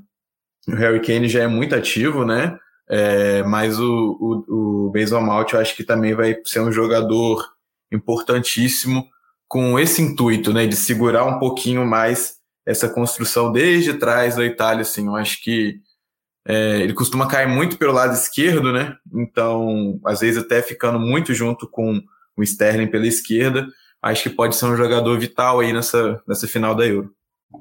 [0.67, 2.57] O Harry Kane já é muito ativo, né?
[2.89, 7.43] É, mas o, o, o Mason Mount eu acho que também vai ser um jogador
[7.91, 9.07] importantíssimo
[9.47, 14.81] com esse intuito, né, de segurar um pouquinho mais essa construção desde trás da Itália,
[14.81, 15.79] assim, eu acho que
[16.47, 21.35] é, ele costuma cair muito pelo lado esquerdo, né, então, às vezes até ficando muito
[21.35, 22.01] junto com
[22.37, 23.67] o Sterling pela esquerda,
[24.01, 27.11] acho que pode ser um jogador vital aí nessa, nessa final da Euro.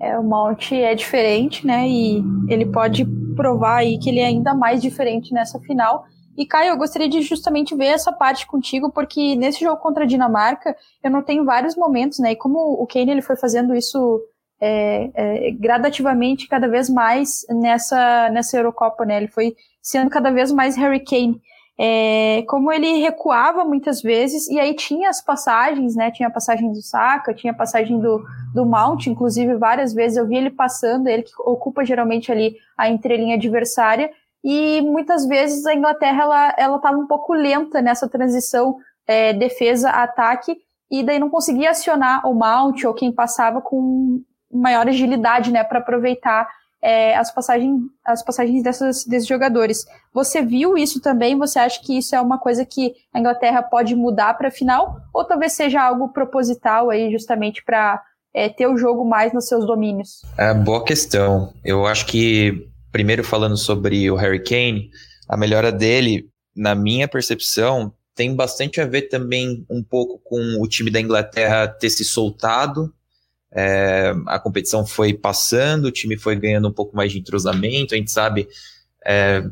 [0.01, 1.87] É, o Mount é diferente, né?
[1.89, 3.05] E ele pode
[3.37, 6.05] provar aí que ele é ainda mais diferente nessa final.
[6.37, 10.07] E Caio, eu gostaria de justamente ver essa parte contigo, porque nesse jogo contra a
[10.07, 12.33] Dinamarca, eu notei vários momentos, né?
[12.33, 14.21] E como o Kane ele foi fazendo isso
[14.61, 19.19] é, é, gradativamente, cada vez mais nessa, nessa Eurocopa, né?
[19.19, 21.41] Ele foi sendo cada vez mais Harry Kane
[21.79, 26.11] é, como ele recuava muitas vezes, e aí tinha as passagens, né?
[26.11, 28.23] Tinha a passagem do Saka, tinha a passagem do,
[28.55, 32.89] do Mount, inclusive várias vezes eu vi ele passando, ele que ocupa geralmente ali a
[32.89, 34.11] entrelinha adversária,
[34.45, 40.57] e muitas vezes a Inglaterra ela ela estava um pouco lenta nessa transição é, defesa-ataque,
[40.91, 45.79] e daí não conseguia acionar o Mount ou quem passava com maior agilidade, né, para
[45.79, 46.47] aproveitar
[46.83, 49.87] é, as, passagens, as passagens dessas, desses jogadores.
[50.13, 51.39] Você viu isso também?
[51.39, 55.01] Você acha que isso é uma coisa que a Inglaterra pode mudar para a final?
[55.15, 58.03] Ou talvez seja algo proposital aí, justamente para
[58.35, 60.23] é, ter o jogo mais nos seus domínios?
[60.37, 61.55] É, boa questão.
[61.65, 64.91] Eu acho que, primeiro falando sobre o Harry Kane,
[65.29, 70.69] a melhora dele, na minha percepção, tem bastante a ver também um pouco com o
[70.69, 72.93] time da Inglaterra ter se soltado
[73.55, 77.95] é, a competição foi passando, o time foi ganhando um pouco mais de entrosamento.
[77.95, 78.49] A gente sabe,
[79.07, 79.45] é,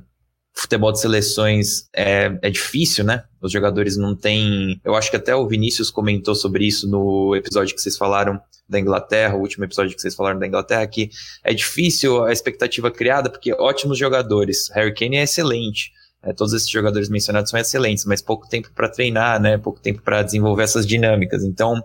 [0.54, 3.24] futebol de seleções é, é difícil, né?
[3.40, 4.80] Os jogadores não têm.
[4.84, 8.78] Eu acho que até o Vinícius comentou sobre isso no episódio que vocês falaram da
[8.78, 11.10] Inglaterra, o último episódio que vocês falaram da Inglaterra, que
[11.42, 14.70] é difícil a expectativa criada, porque ótimos jogadores.
[14.70, 15.92] Harry Kane é excelente.
[16.22, 19.56] É, todos esses jogadores mencionados são excelentes, mas pouco tempo para treinar, né?
[19.56, 21.42] Pouco tempo para desenvolver essas dinâmicas.
[21.42, 21.82] Então,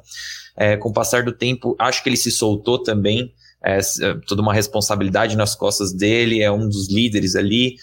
[0.55, 3.33] é, com o passar do tempo, acho que ele se soltou também.
[3.63, 7.75] É, é, toda uma responsabilidade nas costas dele, é um dos líderes ali.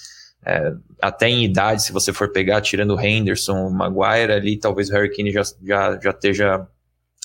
[0.44, 4.90] É, até em idade, se você for pegar, tirando o Henderson, o Maguire ali, talvez
[4.90, 6.66] o Harry Kane já, já, já esteja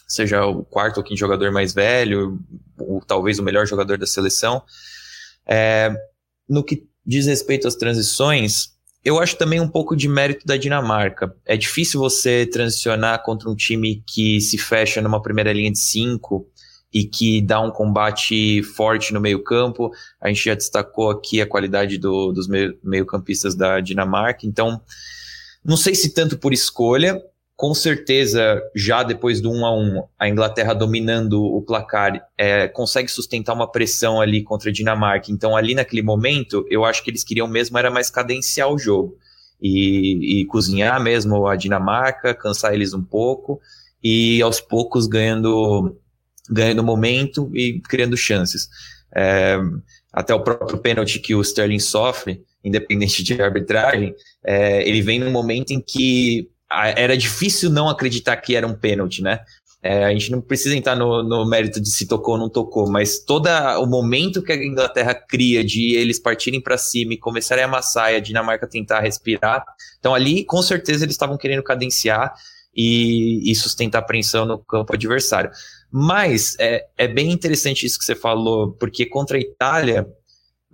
[0.08, 2.40] seja o quarto ou quinto jogador mais velho,
[2.80, 4.64] ou talvez o melhor jogador da seleção.
[5.46, 5.94] É,
[6.48, 11.34] no que diz respeito às transições, eu acho também um pouco de mérito da Dinamarca.
[11.46, 16.48] É difícil você transicionar contra um time que se fecha numa primeira linha de cinco
[16.94, 19.92] e que dá um combate forte no meio-campo.
[20.22, 22.48] A gente já destacou aqui a qualidade do, dos
[22.84, 24.46] meio-campistas da Dinamarca.
[24.46, 24.82] Então,
[25.64, 27.22] não sei se tanto por escolha,
[27.58, 33.10] com certeza, já depois do 1 a 1 a Inglaterra dominando o placar é, consegue
[33.10, 35.32] sustentar uma pressão ali contra a Dinamarca.
[35.32, 39.18] Então, ali naquele momento, eu acho que eles queriam mesmo era mais cadenciar o jogo
[39.60, 43.60] e, e cozinhar mesmo a Dinamarca, cansar eles um pouco
[44.04, 45.98] e aos poucos ganhando,
[46.48, 48.70] ganhando momento e criando chances.
[49.16, 49.58] É,
[50.14, 54.14] até o próprio pênalti que o Sterling sofre, independente de arbitragem,
[54.46, 59.22] é, ele vem num momento em que era difícil não acreditar que era um pênalti,
[59.22, 59.40] né?
[59.82, 62.90] É, a gente não precisa entrar no, no, mérito de se tocou ou não tocou,
[62.90, 63.48] mas todo
[63.80, 68.12] o momento que a Inglaterra cria de eles partirem para cima e começarem a amassar
[68.12, 69.64] e a Dinamarca tentar respirar,
[70.00, 72.34] então ali com certeza eles estavam querendo cadenciar
[72.76, 75.52] e, e sustentar a apreensão no campo adversário.
[75.92, 80.08] Mas é, é bem interessante isso que você falou, porque contra a Itália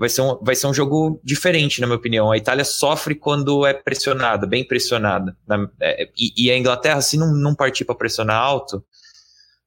[0.03, 2.29] vai ser, um, vai ser um jogo diferente, na minha opinião.
[2.29, 5.33] A Itália sofre quando é pressionada, bem pressionada.
[5.47, 8.83] Na, é, e, e, a Inglaterra, se não, não partir para pressionar alto,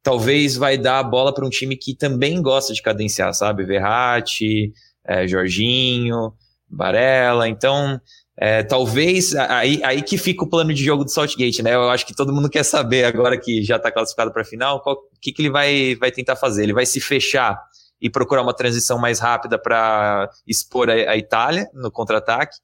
[0.03, 3.65] talvez vai dar a bola para um time que também gosta de cadenciar, sabe?
[3.65, 4.75] Verratti,
[5.07, 6.35] é, Jorginho,
[6.69, 7.49] Barella.
[7.49, 7.99] Então,
[8.37, 11.75] é, talvez aí, aí que fica o plano de jogo do Saltgate, né?
[11.75, 14.83] Eu acho que todo mundo quer saber agora que já está classificado para a final,
[14.85, 16.65] o que, que ele vai, vai tentar fazer.
[16.65, 17.59] Ele vai se fechar
[18.01, 22.57] e procurar uma transição mais rápida para expor a, a, Itália no contra-ataque,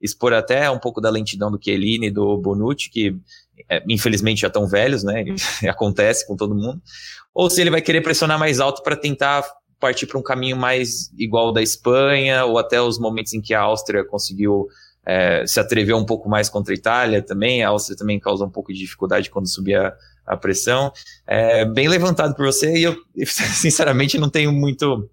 [0.00, 3.16] expor até um pouco da lentidão do Chiellini e do Bonucci, que
[3.68, 5.24] é, infelizmente já estão velhos, né?
[5.68, 6.80] Acontece com todo mundo.
[7.34, 9.44] Ou se ele vai querer pressionar mais alto para tentar
[9.78, 13.60] partir para um caminho mais igual da Espanha, ou até os momentos em que a
[13.60, 14.66] Áustria conseguiu
[15.06, 17.62] é, se atrever um pouco mais contra a Itália também.
[17.62, 19.94] A Áustria também causa um pouco de dificuldade quando subia
[20.28, 20.92] a pressão.
[21.26, 25.08] É bem levantado por você e eu, sinceramente, não tenho muito.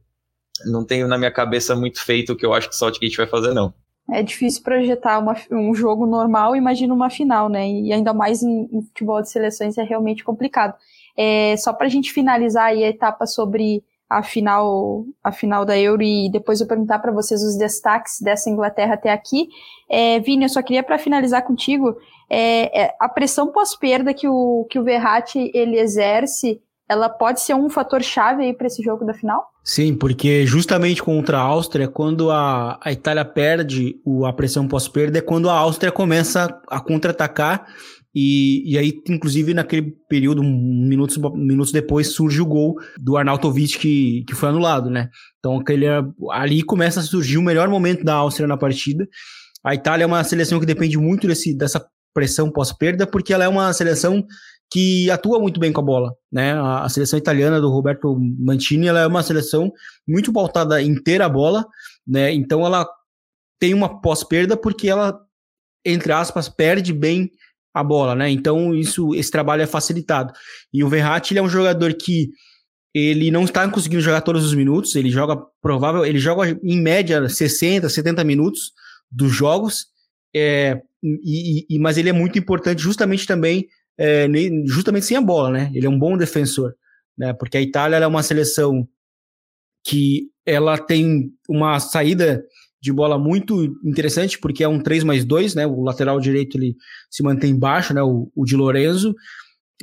[0.65, 3.27] Não tenho na minha cabeça muito feito o que eu acho que o Saltgate vai
[3.27, 3.73] fazer, não.
[4.11, 7.67] É difícil projetar uma, um jogo normal, imagina uma final, né?
[7.67, 10.75] E ainda mais em, em futebol de seleções é realmente complicado.
[11.17, 13.83] É, só para a gente finalizar aí a etapa sobre
[14.15, 18.49] a final, a final da Euro e depois eu perguntar para vocês os destaques dessa
[18.49, 19.49] Inglaterra até aqui.
[19.89, 21.97] É, Vini, eu só queria para finalizar contigo,
[22.29, 27.55] é, é, a pressão pós-perda que o, que o Verratti ele exerce, ela pode ser
[27.55, 29.49] um fator chave aí para esse jogo da final?
[29.61, 35.17] Sim, porque justamente contra a Áustria, quando a, a Itália perde o, a pressão pós-perda,
[35.17, 37.67] é quando a Áustria começa a contra-atacar
[38.15, 44.23] e, e aí, inclusive, naquele período, minutos, minutos depois, surge o gol do Arnautovic que,
[44.25, 45.09] que foi anulado, né?
[45.39, 45.85] Então, aquele,
[46.31, 49.05] ali começa a surgir o melhor momento da Áustria na partida.
[49.61, 53.49] A Itália é uma seleção que depende muito desse, dessa pressão pós-perda, porque ela é
[53.49, 54.25] uma seleção
[54.71, 56.53] que atua muito bem com a bola, né?
[56.53, 59.69] A, a seleção italiana do Roberto Mantini, ela é uma seleção
[60.07, 61.65] muito pautada inteira a bola,
[62.07, 62.33] né?
[62.33, 62.87] Então, ela
[63.59, 65.19] tem uma pós-perda porque ela,
[65.85, 67.29] entre aspas, perde bem
[67.75, 68.29] a bola, né?
[68.29, 70.33] Então isso, esse trabalho é facilitado.
[70.73, 72.29] E o Verratti é um jogador que
[72.93, 77.27] ele não está conseguindo jogar todos os minutos, ele joga provável, ele joga em média
[77.27, 78.71] 60, 70 minutos
[79.11, 79.87] dos jogos,
[80.33, 84.27] é, e, e, mas ele é muito importante justamente também, é,
[84.65, 85.71] justamente sem a bola, né?
[85.75, 86.73] Ele é um bom defensor,
[87.17, 87.33] né?
[87.33, 88.87] Porque a Itália é uma seleção
[89.85, 92.41] que ela tem uma saída
[92.85, 95.65] de bola muito interessante, porque é um 3 mais 2, né?
[95.65, 96.75] O lateral direito ele
[97.09, 98.03] se mantém baixo, né?
[98.03, 99.15] O, o de Lorenzo.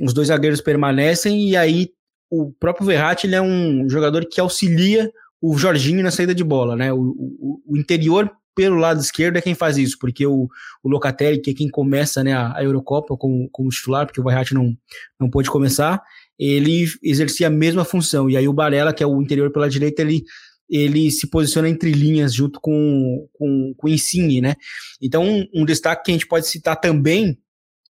[0.00, 1.88] Os dois zagueiros permanecem, e aí
[2.30, 5.10] o próprio Verratti ele é um jogador que auxilia
[5.40, 6.92] o Jorginho na saída de bola, né?
[6.92, 10.48] O, o, o interior pelo lado esquerdo é quem faz isso, porque o,
[10.80, 14.24] o Locatelli, que é quem começa né, a, a Eurocopa como, como titular, porque o
[14.24, 14.76] Verratti não,
[15.18, 16.00] não pôde começar,
[16.38, 18.30] ele exercia a mesma função.
[18.30, 20.22] E aí o Barella, que é o interior pela direita, ele
[20.72, 24.54] ele se posiciona entre linhas junto com, com, com o Insigne, né?
[25.02, 27.38] Então, um, um, destaque que a gente pode citar também,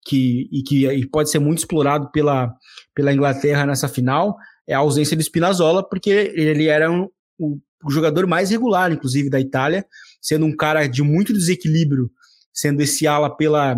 [0.07, 2.51] que, e que e pode ser muito explorado pela,
[2.95, 4.35] pela Inglaterra nessa final,
[4.67, 7.07] é a ausência de Spinazzola, porque ele era um,
[7.39, 9.85] o, o jogador mais regular, inclusive, da Itália,
[10.23, 12.11] sendo um cara de muito desequilíbrio,
[12.51, 13.77] sendo esse ala pela,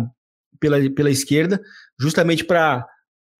[0.61, 1.61] pela, pela esquerda,
[1.99, 2.87] justamente para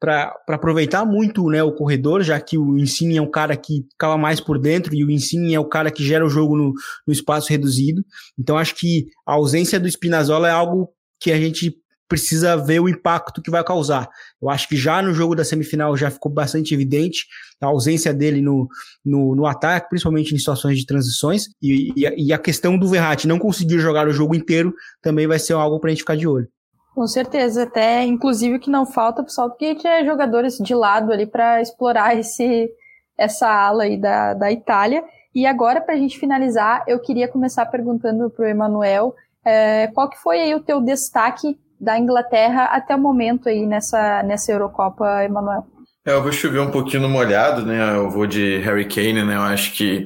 [0.04, 4.18] para aproveitar muito né, o corredor, já que o Insigne é um cara que ficava
[4.18, 6.74] mais por dentro e o Insigne é o cara que gera o jogo no,
[7.08, 8.04] no espaço reduzido.
[8.38, 10.90] Então acho que a ausência do Spinazzola é algo
[11.22, 11.74] que a gente
[12.06, 14.10] precisa ver o impacto que vai causar.
[14.42, 17.26] Eu acho que já no jogo da semifinal já ficou bastante evidente
[17.62, 18.68] a ausência dele no,
[19.06, 22.90] no, no ataque, principalmente em situações de transições, e, e, a, e a questão do
[22.90, 26.18] Verratti não conseguir jogar o jogo inteiro também vai ser algo para a gente ficar
[26.18, 26.50] de olho.
[26.94, 31.26] Com certeza, até inclusive o que não falta, pessoal, porque tinha jogadores de lado ali
[31.26, 32.70] para explorar esse,
[33.18, 35.04] essa ala aí da, da Itália.
[35.34, 40.10] E agora, para a gente finalizar, eu queria começar perguntando para o Emanuel é, qual
[40.10, 45.24] que foi aí o teu destaque da Inglaterra até o momento aí nessa, nessa Eurocopa,
[45.24, 45.66] Emanuel?
[46.06, 47.96] É, eu vou chover um pouquinho no molhado, né?
[47.96, 49.36] Eu vou de Harry Kane, né?
[49.36, 50.06] Eu acho que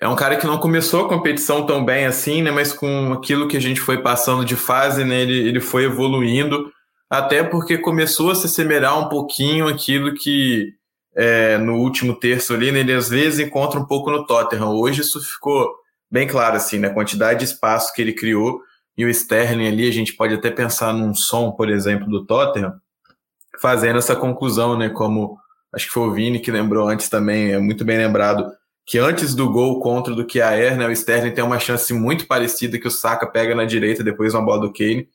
[0.00, 2.50] é um cara que não começou a competição tão bem assim, né?
[2.50, 5.22] Mas com aquilo que a gente foi passando de fase, né?
[5.22, 6.72] Ele, ele foi evoluindo,
[7.10, 10.72] até porque começou a se assemelhar um pouquinho aquilo que
[11.16, 12.80] é, no último terço ali, né?
[12.80, 14.70] Ele às vezes encontra um pouco no Tottenham.
[14.70, 15.68] Hoje isso ficou
[16.08, 16.88] bem claro, assim, né?
[16.88, 18.60] A quantidade de espaço que ele criou
[18.96, 22.72] e o Sterling ali, a gente pode até pensar num som, por exemplo, do Tottenham,
[23.60, 24.88] fazendo essa conclusão, né?
[24.88, 25.36] Como
[25.72, 28.57] acho que foi o Vini que lembrou antes também, é muito bem lembrado
[28.88, 32.26] que antes do gol contra do que a né, o Sterling tem uma chance muito
[32.26, 35.06] parecida que o Saka pega na direita depois uma bola do Kane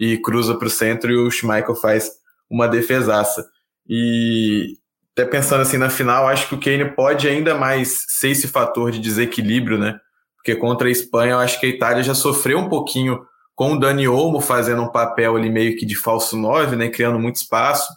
[0.00, 2.10] e cruza para o centro e o Schmeichel faz
[2.50, 3.46] uma defesaça.
[3.88, 4.76] E
[5.12, 8.90] até pensando assim na final, acho que o Kane pode ainda mais ser esse fator
[8.90, 9.96] de desequilíbrio, né?
[10.34, 13.20] Porque contra a Espanha, eu acho que a Itália já sofreu um pouquinho
[13.54, 17.18] com o Dani Olmo fazendo um papel ali meio que de falso 9, né, criando
[17.18, 17.92] muito espaço.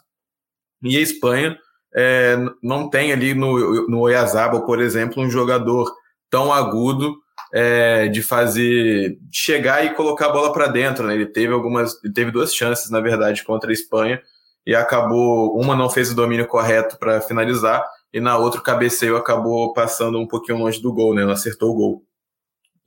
[0.83, 1.57] E a Espanha
[1.95, 5.91] é, não tem ali no, no Oyazabal, por exemplo, um jogador
[6.29, 7.15] tão agudo
[7.53, 11.05] é, de fazer chegar e colocar a bola para dentro.
[11.05, 11.13] Né?
[11.13, 14.21] Ele teve algumas, ele teve duas chances, na verdade, contra a Espanha
[14.65, 19.17] e acabou uma não fez o domínio correto para finalizar e na outra o cabeceio
[19.17, 21.25] acabou passando um pouquinho longe do gol, né?
[21.25, 22.03] Não acertou o gol.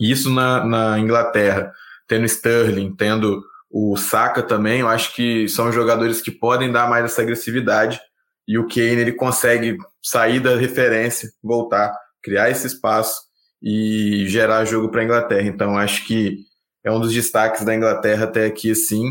[0.01, 1.73] Isso na, na Inglaterra,
[2.09, 7.05] tendo Sterling, tendo o Saka também, eu acho que são jogadores que podem dar mais
[7.05, 8.01] essa agressividade
[8.47, 13.21] e o Kane ele consegue sair da referência, voltar, criar esse espaço
[13.63, 15.47] e gerar jogo para a Inglaterra.
[15.49, 16.39] Então acho que
[16.85, 19.11] é um dos destaques da Inglaterra até aqui, assim,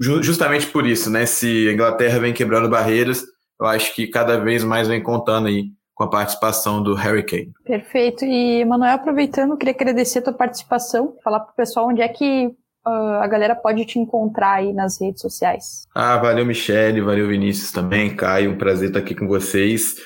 [0.00, 1.26] justamente por isso, né?
[1.26, 3.22] Se a Inglaterra vem quebrando barreiras,
[3.60, 7.52] eu acho que cada vez mais vem contando aí com a participação do Harry Kane.
[7.64, 8.24] Perfeito.
[8.24, 12.54] E, Manuel, aproveitando, queria agradecer a tua participação, falar para o pessoal onde é que
[12.88, 15.86] a galera pode te encontrar aí nas redes sociais?
[15.94, 19.96] Ah, valeu, Michele, valeu, Vinícius também, Caio, um prazer estar aqui com vocês.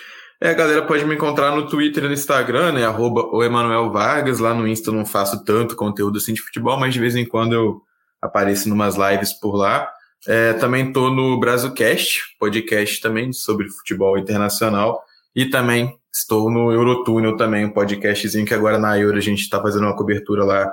[0.40, 3.92] É, a galera pode me encontrar no Twitter e no Instagram, né, arroba o Emanuel
[3.92, 7.14] Vargas, lá no Insta eu não faço tanto conteúdo assim de futebol, mas de vez
[7.14, 7.80] em quando eu
[8.20, 9.88] apareço em umas lives por lá.
[10.26, 15.00] É, também estou no Brasilcast, podcast também sobre futebol internacional,
[15.34, 19.60] e também estou no Eurotúnel também, um podcastzinho que agora na Euro a gente está
[19.60, 20.72] fazendo uma cobertura lá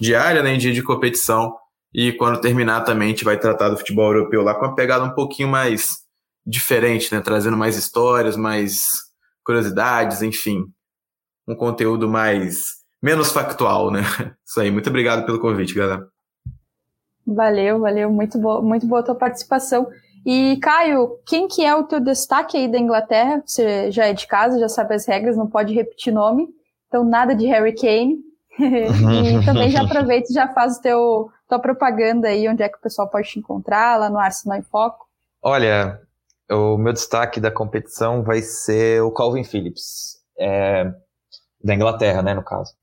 [0.00, 1.54] diária, né, em dia de competição.
[1.92, 5.04] E quando terminar também a gente vai tratar do futebol europeu lá com uma pegada
[5.04, 5.98] um pouquinho mais
[6.46, 8.82] diferente, né, trazendo mais histórias, mais
[9.44, 10.64] curiosidades, enfim,
[11.46, 14.02] um conteúdo mais menos factual, né?
[14.46, 14.70] Isso aí.
[14.70, 16.06] Muito obrigado pelo convite, galera.
[17.26, 19.86] Valeu, valeu, muito boa, muito boa a tua participação.
[20.24, 23.42] E Caio, quem que é o teu destaque aí da Inglaterra?
[23.44, 26.48] Você já é de casa, já sabe as regras, não pode repetir nome.
[26.86, 28.18] Então nada de Harry Kane.
[28.58, 32.76] E também já aproveita e já faz o teu tua propaganda aí, onde é que
[32.76, 35.06] o pessoal pode te encontrar, lá no Arsenal em Foco.
[35.42, 35.98] Olha,
[36.50, 40.92] o meu destaque da competição vai ser o Calvin Phillips, é,
[41.64, 42.74] da Inglaterra, né, no caso.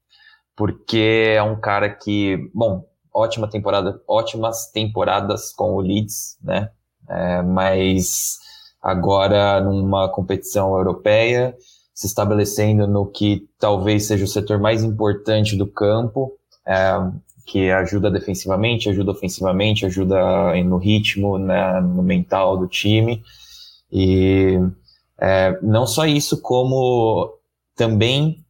[0.56, 6.72] Porque é um cara que, bom, ótima temporada, ótimas temporadas com o Leeds, né,
[7.08, 8.40] é, mas
[8.82, 11.56] agora numa competição europeia,
[11.96, 16.34] se estabelecendo no que talvez seja o setor mais importante do campo,
[16.68, 16.76] é,
[17.46, 23.24] que ajuda defensivamente, ajuda ofensivamente, ajuda no ritmo, né, no mental do time.
[23.90, 24.60] E
[25.18, 27.34] é, não só isso, como
[27.76, 28.44] também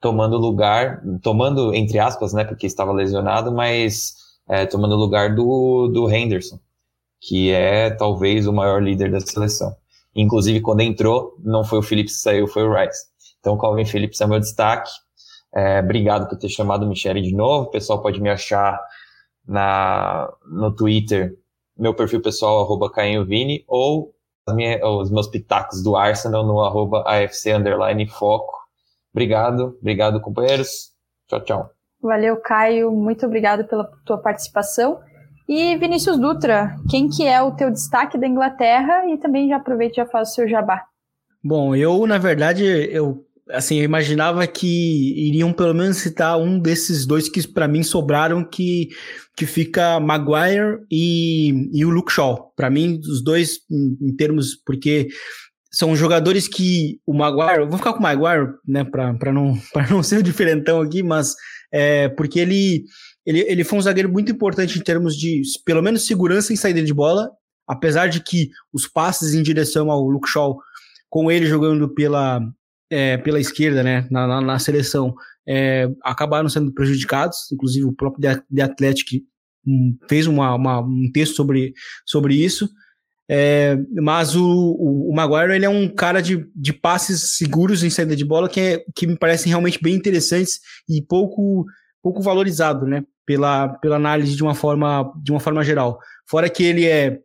[0.00, 4.14] tomando lugar, tomando entre aspas, né, porque estava lesionado, mas
[4.48, 6.58] é, tomando lugar do, do Henderson,
[7.20, 9.76] que é talvez o maior líder da seleção.
[10.20, 13.06] Inclusive, quando entrou, não foi o Phillips que saiu, foi o Rice.
[13.38, 14.90] Então, o Calvin Phillips é meu destaque.
[15.54, 17.66] É, obrigado por ter chamado o Michele de novo.
[17.66, 18.80] O pessoal pode me achar
[19.46, 21.38] na, no Twitter,
[21.76, 22.90] meu perfil pessoal, arroba
[23.24, 24.12] Vini, ou
[24.52, 28.58] minha, os meus pitacos do Arsenal no arroba AFC underline foco.
[29.12, 30.92] Obrigado, obrigado, companheiros.
[31.28, 31.70] Tchau, tchau.
[32.02, 32.90] Valeu, Caio.
[32.90, 35.00] Muito obrigado pela tua participação.
[35.48, 39.94] E Vinícius Dutra, quem que é o teu destaque da Inglaterra e também já aproveita
[39.94, 40.82] e já faz o seu jabá.
[41.42, 47.06] Bom, eu na verdade eu assim, eu imaginava que iriam pelo menos citar um desses
[47.06, 48.88] dois que para mim sobraram que
[49.34, 52.52] que fica Maguire e, e o Luke Shaw.
[52.54, 55.08] Para mim os dois em, em termos porque
[55.70, 59.56] são jogadores que o Maguire, vou ficar com o Maguire, né, para não,
[59.90, 61.34] não ser o diferentão aqui, mas
[61.72, 62.84] é, porque ele,
[63.28, 66.82] ele, ele foi um zagueiro muito importante em termos de, pelo menos, segurança em saída
[66.82, 67.30] de bola,
[67.66, 70.58] apesar de que os passes em direção ao Luke Shaw,
[71.10, 72.40] com ele jogando pela,
[72.88, 75.14] é, pela esquerda, né, na, na, na seleção,
[75.46, 79.22] é, acabaram sendo prejudicados, inclusive o próprio The Athletic
[79.66, 81.74] hum, fez uma, uma, um texto sobre,
[82.06, 82.66] sobre isso,
[83.30, 87.90] é, mas o, o, o, Maguire ele é um cara de, de passes seguros em
[87.90, 91.66] saída de bola que, é, que me parecem realmente bem interessantes e pouco,
[92.02, 93.04] pouco valorizado, né?
[93.28, 95.98] Pela, pela análise de uma forma de uma forma geral.
[96.26, 97.18] Fora que ele é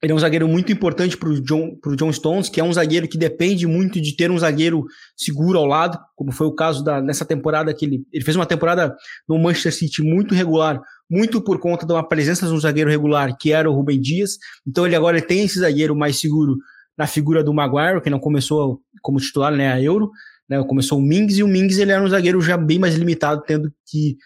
[0.00, 2.72] ele é um zagueiro muito importante para o John, pro John Stones, que é um
[2.72, 4.84] zagueiro que depende muito de ter um zagueiro
[5.16, 8.46] seguro ao lado, como foi o caso da, nessa temporada que ele, ele fez uma
[8.46, 8.94] temporada
[9.28, 13.36] no Manchester City muito regular, muito por conta de uma presença de um zagueiro regular,
[13.36, 14.38] que era o Rubem Dias.
[14.64, 16.56] Então ele agora tem esse zagueiro mais seguro
[16.96, 20.12] na figura do Maguire, que não começou como titular, né, a Euro,
[20.48, 23.42] né, começou o Mings, e o Mings ele era um zagueiro já bem mais limitado,
[23.44, 24.16] tendo que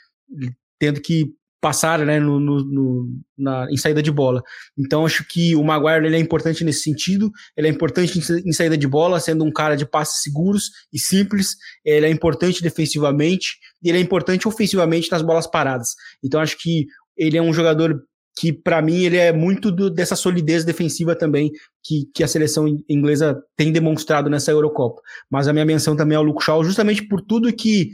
[0.80, 1.26] tendo que
[1.60, 4.42] passar né, no, no, no, na, em saída de bola.
[4.78, 8.78] Então acho que o Maguire ele é importante nesse sentido, ele é importante em, saída
[8.78, 13.90] de bola, sendo um cara de passes seguros e simples, ele é importante defensivamente e
[13.90, 15.90] ele é importante ofensivamente nas bolas paradas.
[16.24, 18.02] Então acho que ele é um jogador
[18.38, 21.50] que para mim ele é muito do, dessa solidez defensiva também
[21.84, 25.02] que, que a seleção inglesa tem demonstrado nessa Eurocopa.
[25.30, 27.90] Mas a minha menção também é o Luke Shaw, justamente por tudo que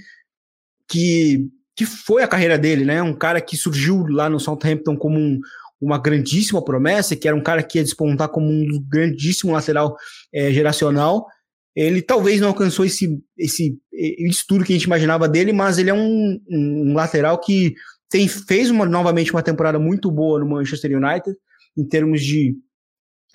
[0.89, 3.03] que que foi a carreira dele, né?
[3.03, 5.39] Um cara que surgiu lá no Southampton como um,
[5.81, 9.95] uma grandíssima promessa, que era um cara que ia despontar como um grandíssimo lateral
[10.33, 11.27] é, geracional.
[11.74, 16.41] Ele talvez não alcançou esse, esse, que a gente imaginava dele, mas ele é um,
[16.49, 17.74] um lateral que
[18.09, 21.37] tem, fez uma, novamente uma temporada muito boa no Manchester United,
[21.77, 22.57] em termos de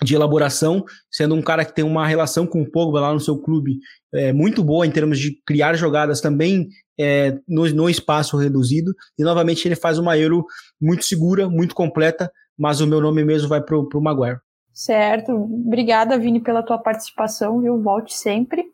[0.02, 3.38] de elaboração, sendo um cara que tem uma relação com o Pogba lá no seu
[3.38, 3.78] clube
[4.12, 8.92] é, muito boa em termos de criar jogadas também é, no, no, espaço reduzido.
[9.18, 10.44] E novamente ele faz uma Euro
[10.80, 14.38] muito segura, muito completa, mas o meu nome mesmo vai para o Maguire.
[14.72, 15.32] Certo.
[15.32, 17.80] Obrigada, Vini, pela tua participação, viu?
[17.82, 18.64] Volte sempre.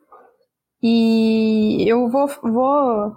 [0.83, 3.17] E eu vou, vou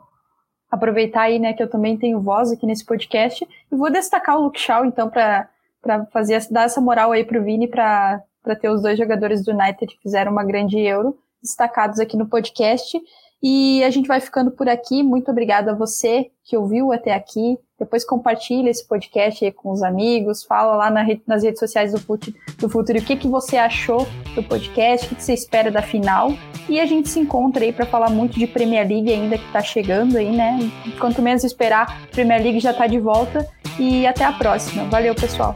[0.69, 4.43] aproveitar aí, né, que eu também tenho voz aqui nesse podcast e vou destacar o
[4.43, 5.47] Luke Shaw, então, para
[5.81, 8.21] para fazer dar essa moral aí pro Vini para
[8.59, 12.99] ter os dois jogadores do United que fizeram uma grande Euro destacados aqui no podcast.
[13.43, 15.01] E a gente vai ficando por aqui.
[15.01, 17.57] Muito obrigada a você que ouviu até aqui.
[17.79, 21.91] Depois compartilha esse podcast aí com os amigos, fala lá na rede, nas redes sociais
[21.91, 25.33] do, Fut, do Futuro o que, que você achou do podcast, o que, que você
[25.33, 26.31] espera da final.
[26.69, 29.63] E a gente se encontra aí para falar muito de Premier League ainda que está
[29.63, 30.59] chegando aí, né?
[30.99, 33.49] Quanto menos esperar, Premier League já está de volta.
[33.79, 34.83] E até a próxima.
[34.85, 35.55] Valeu, pessoal.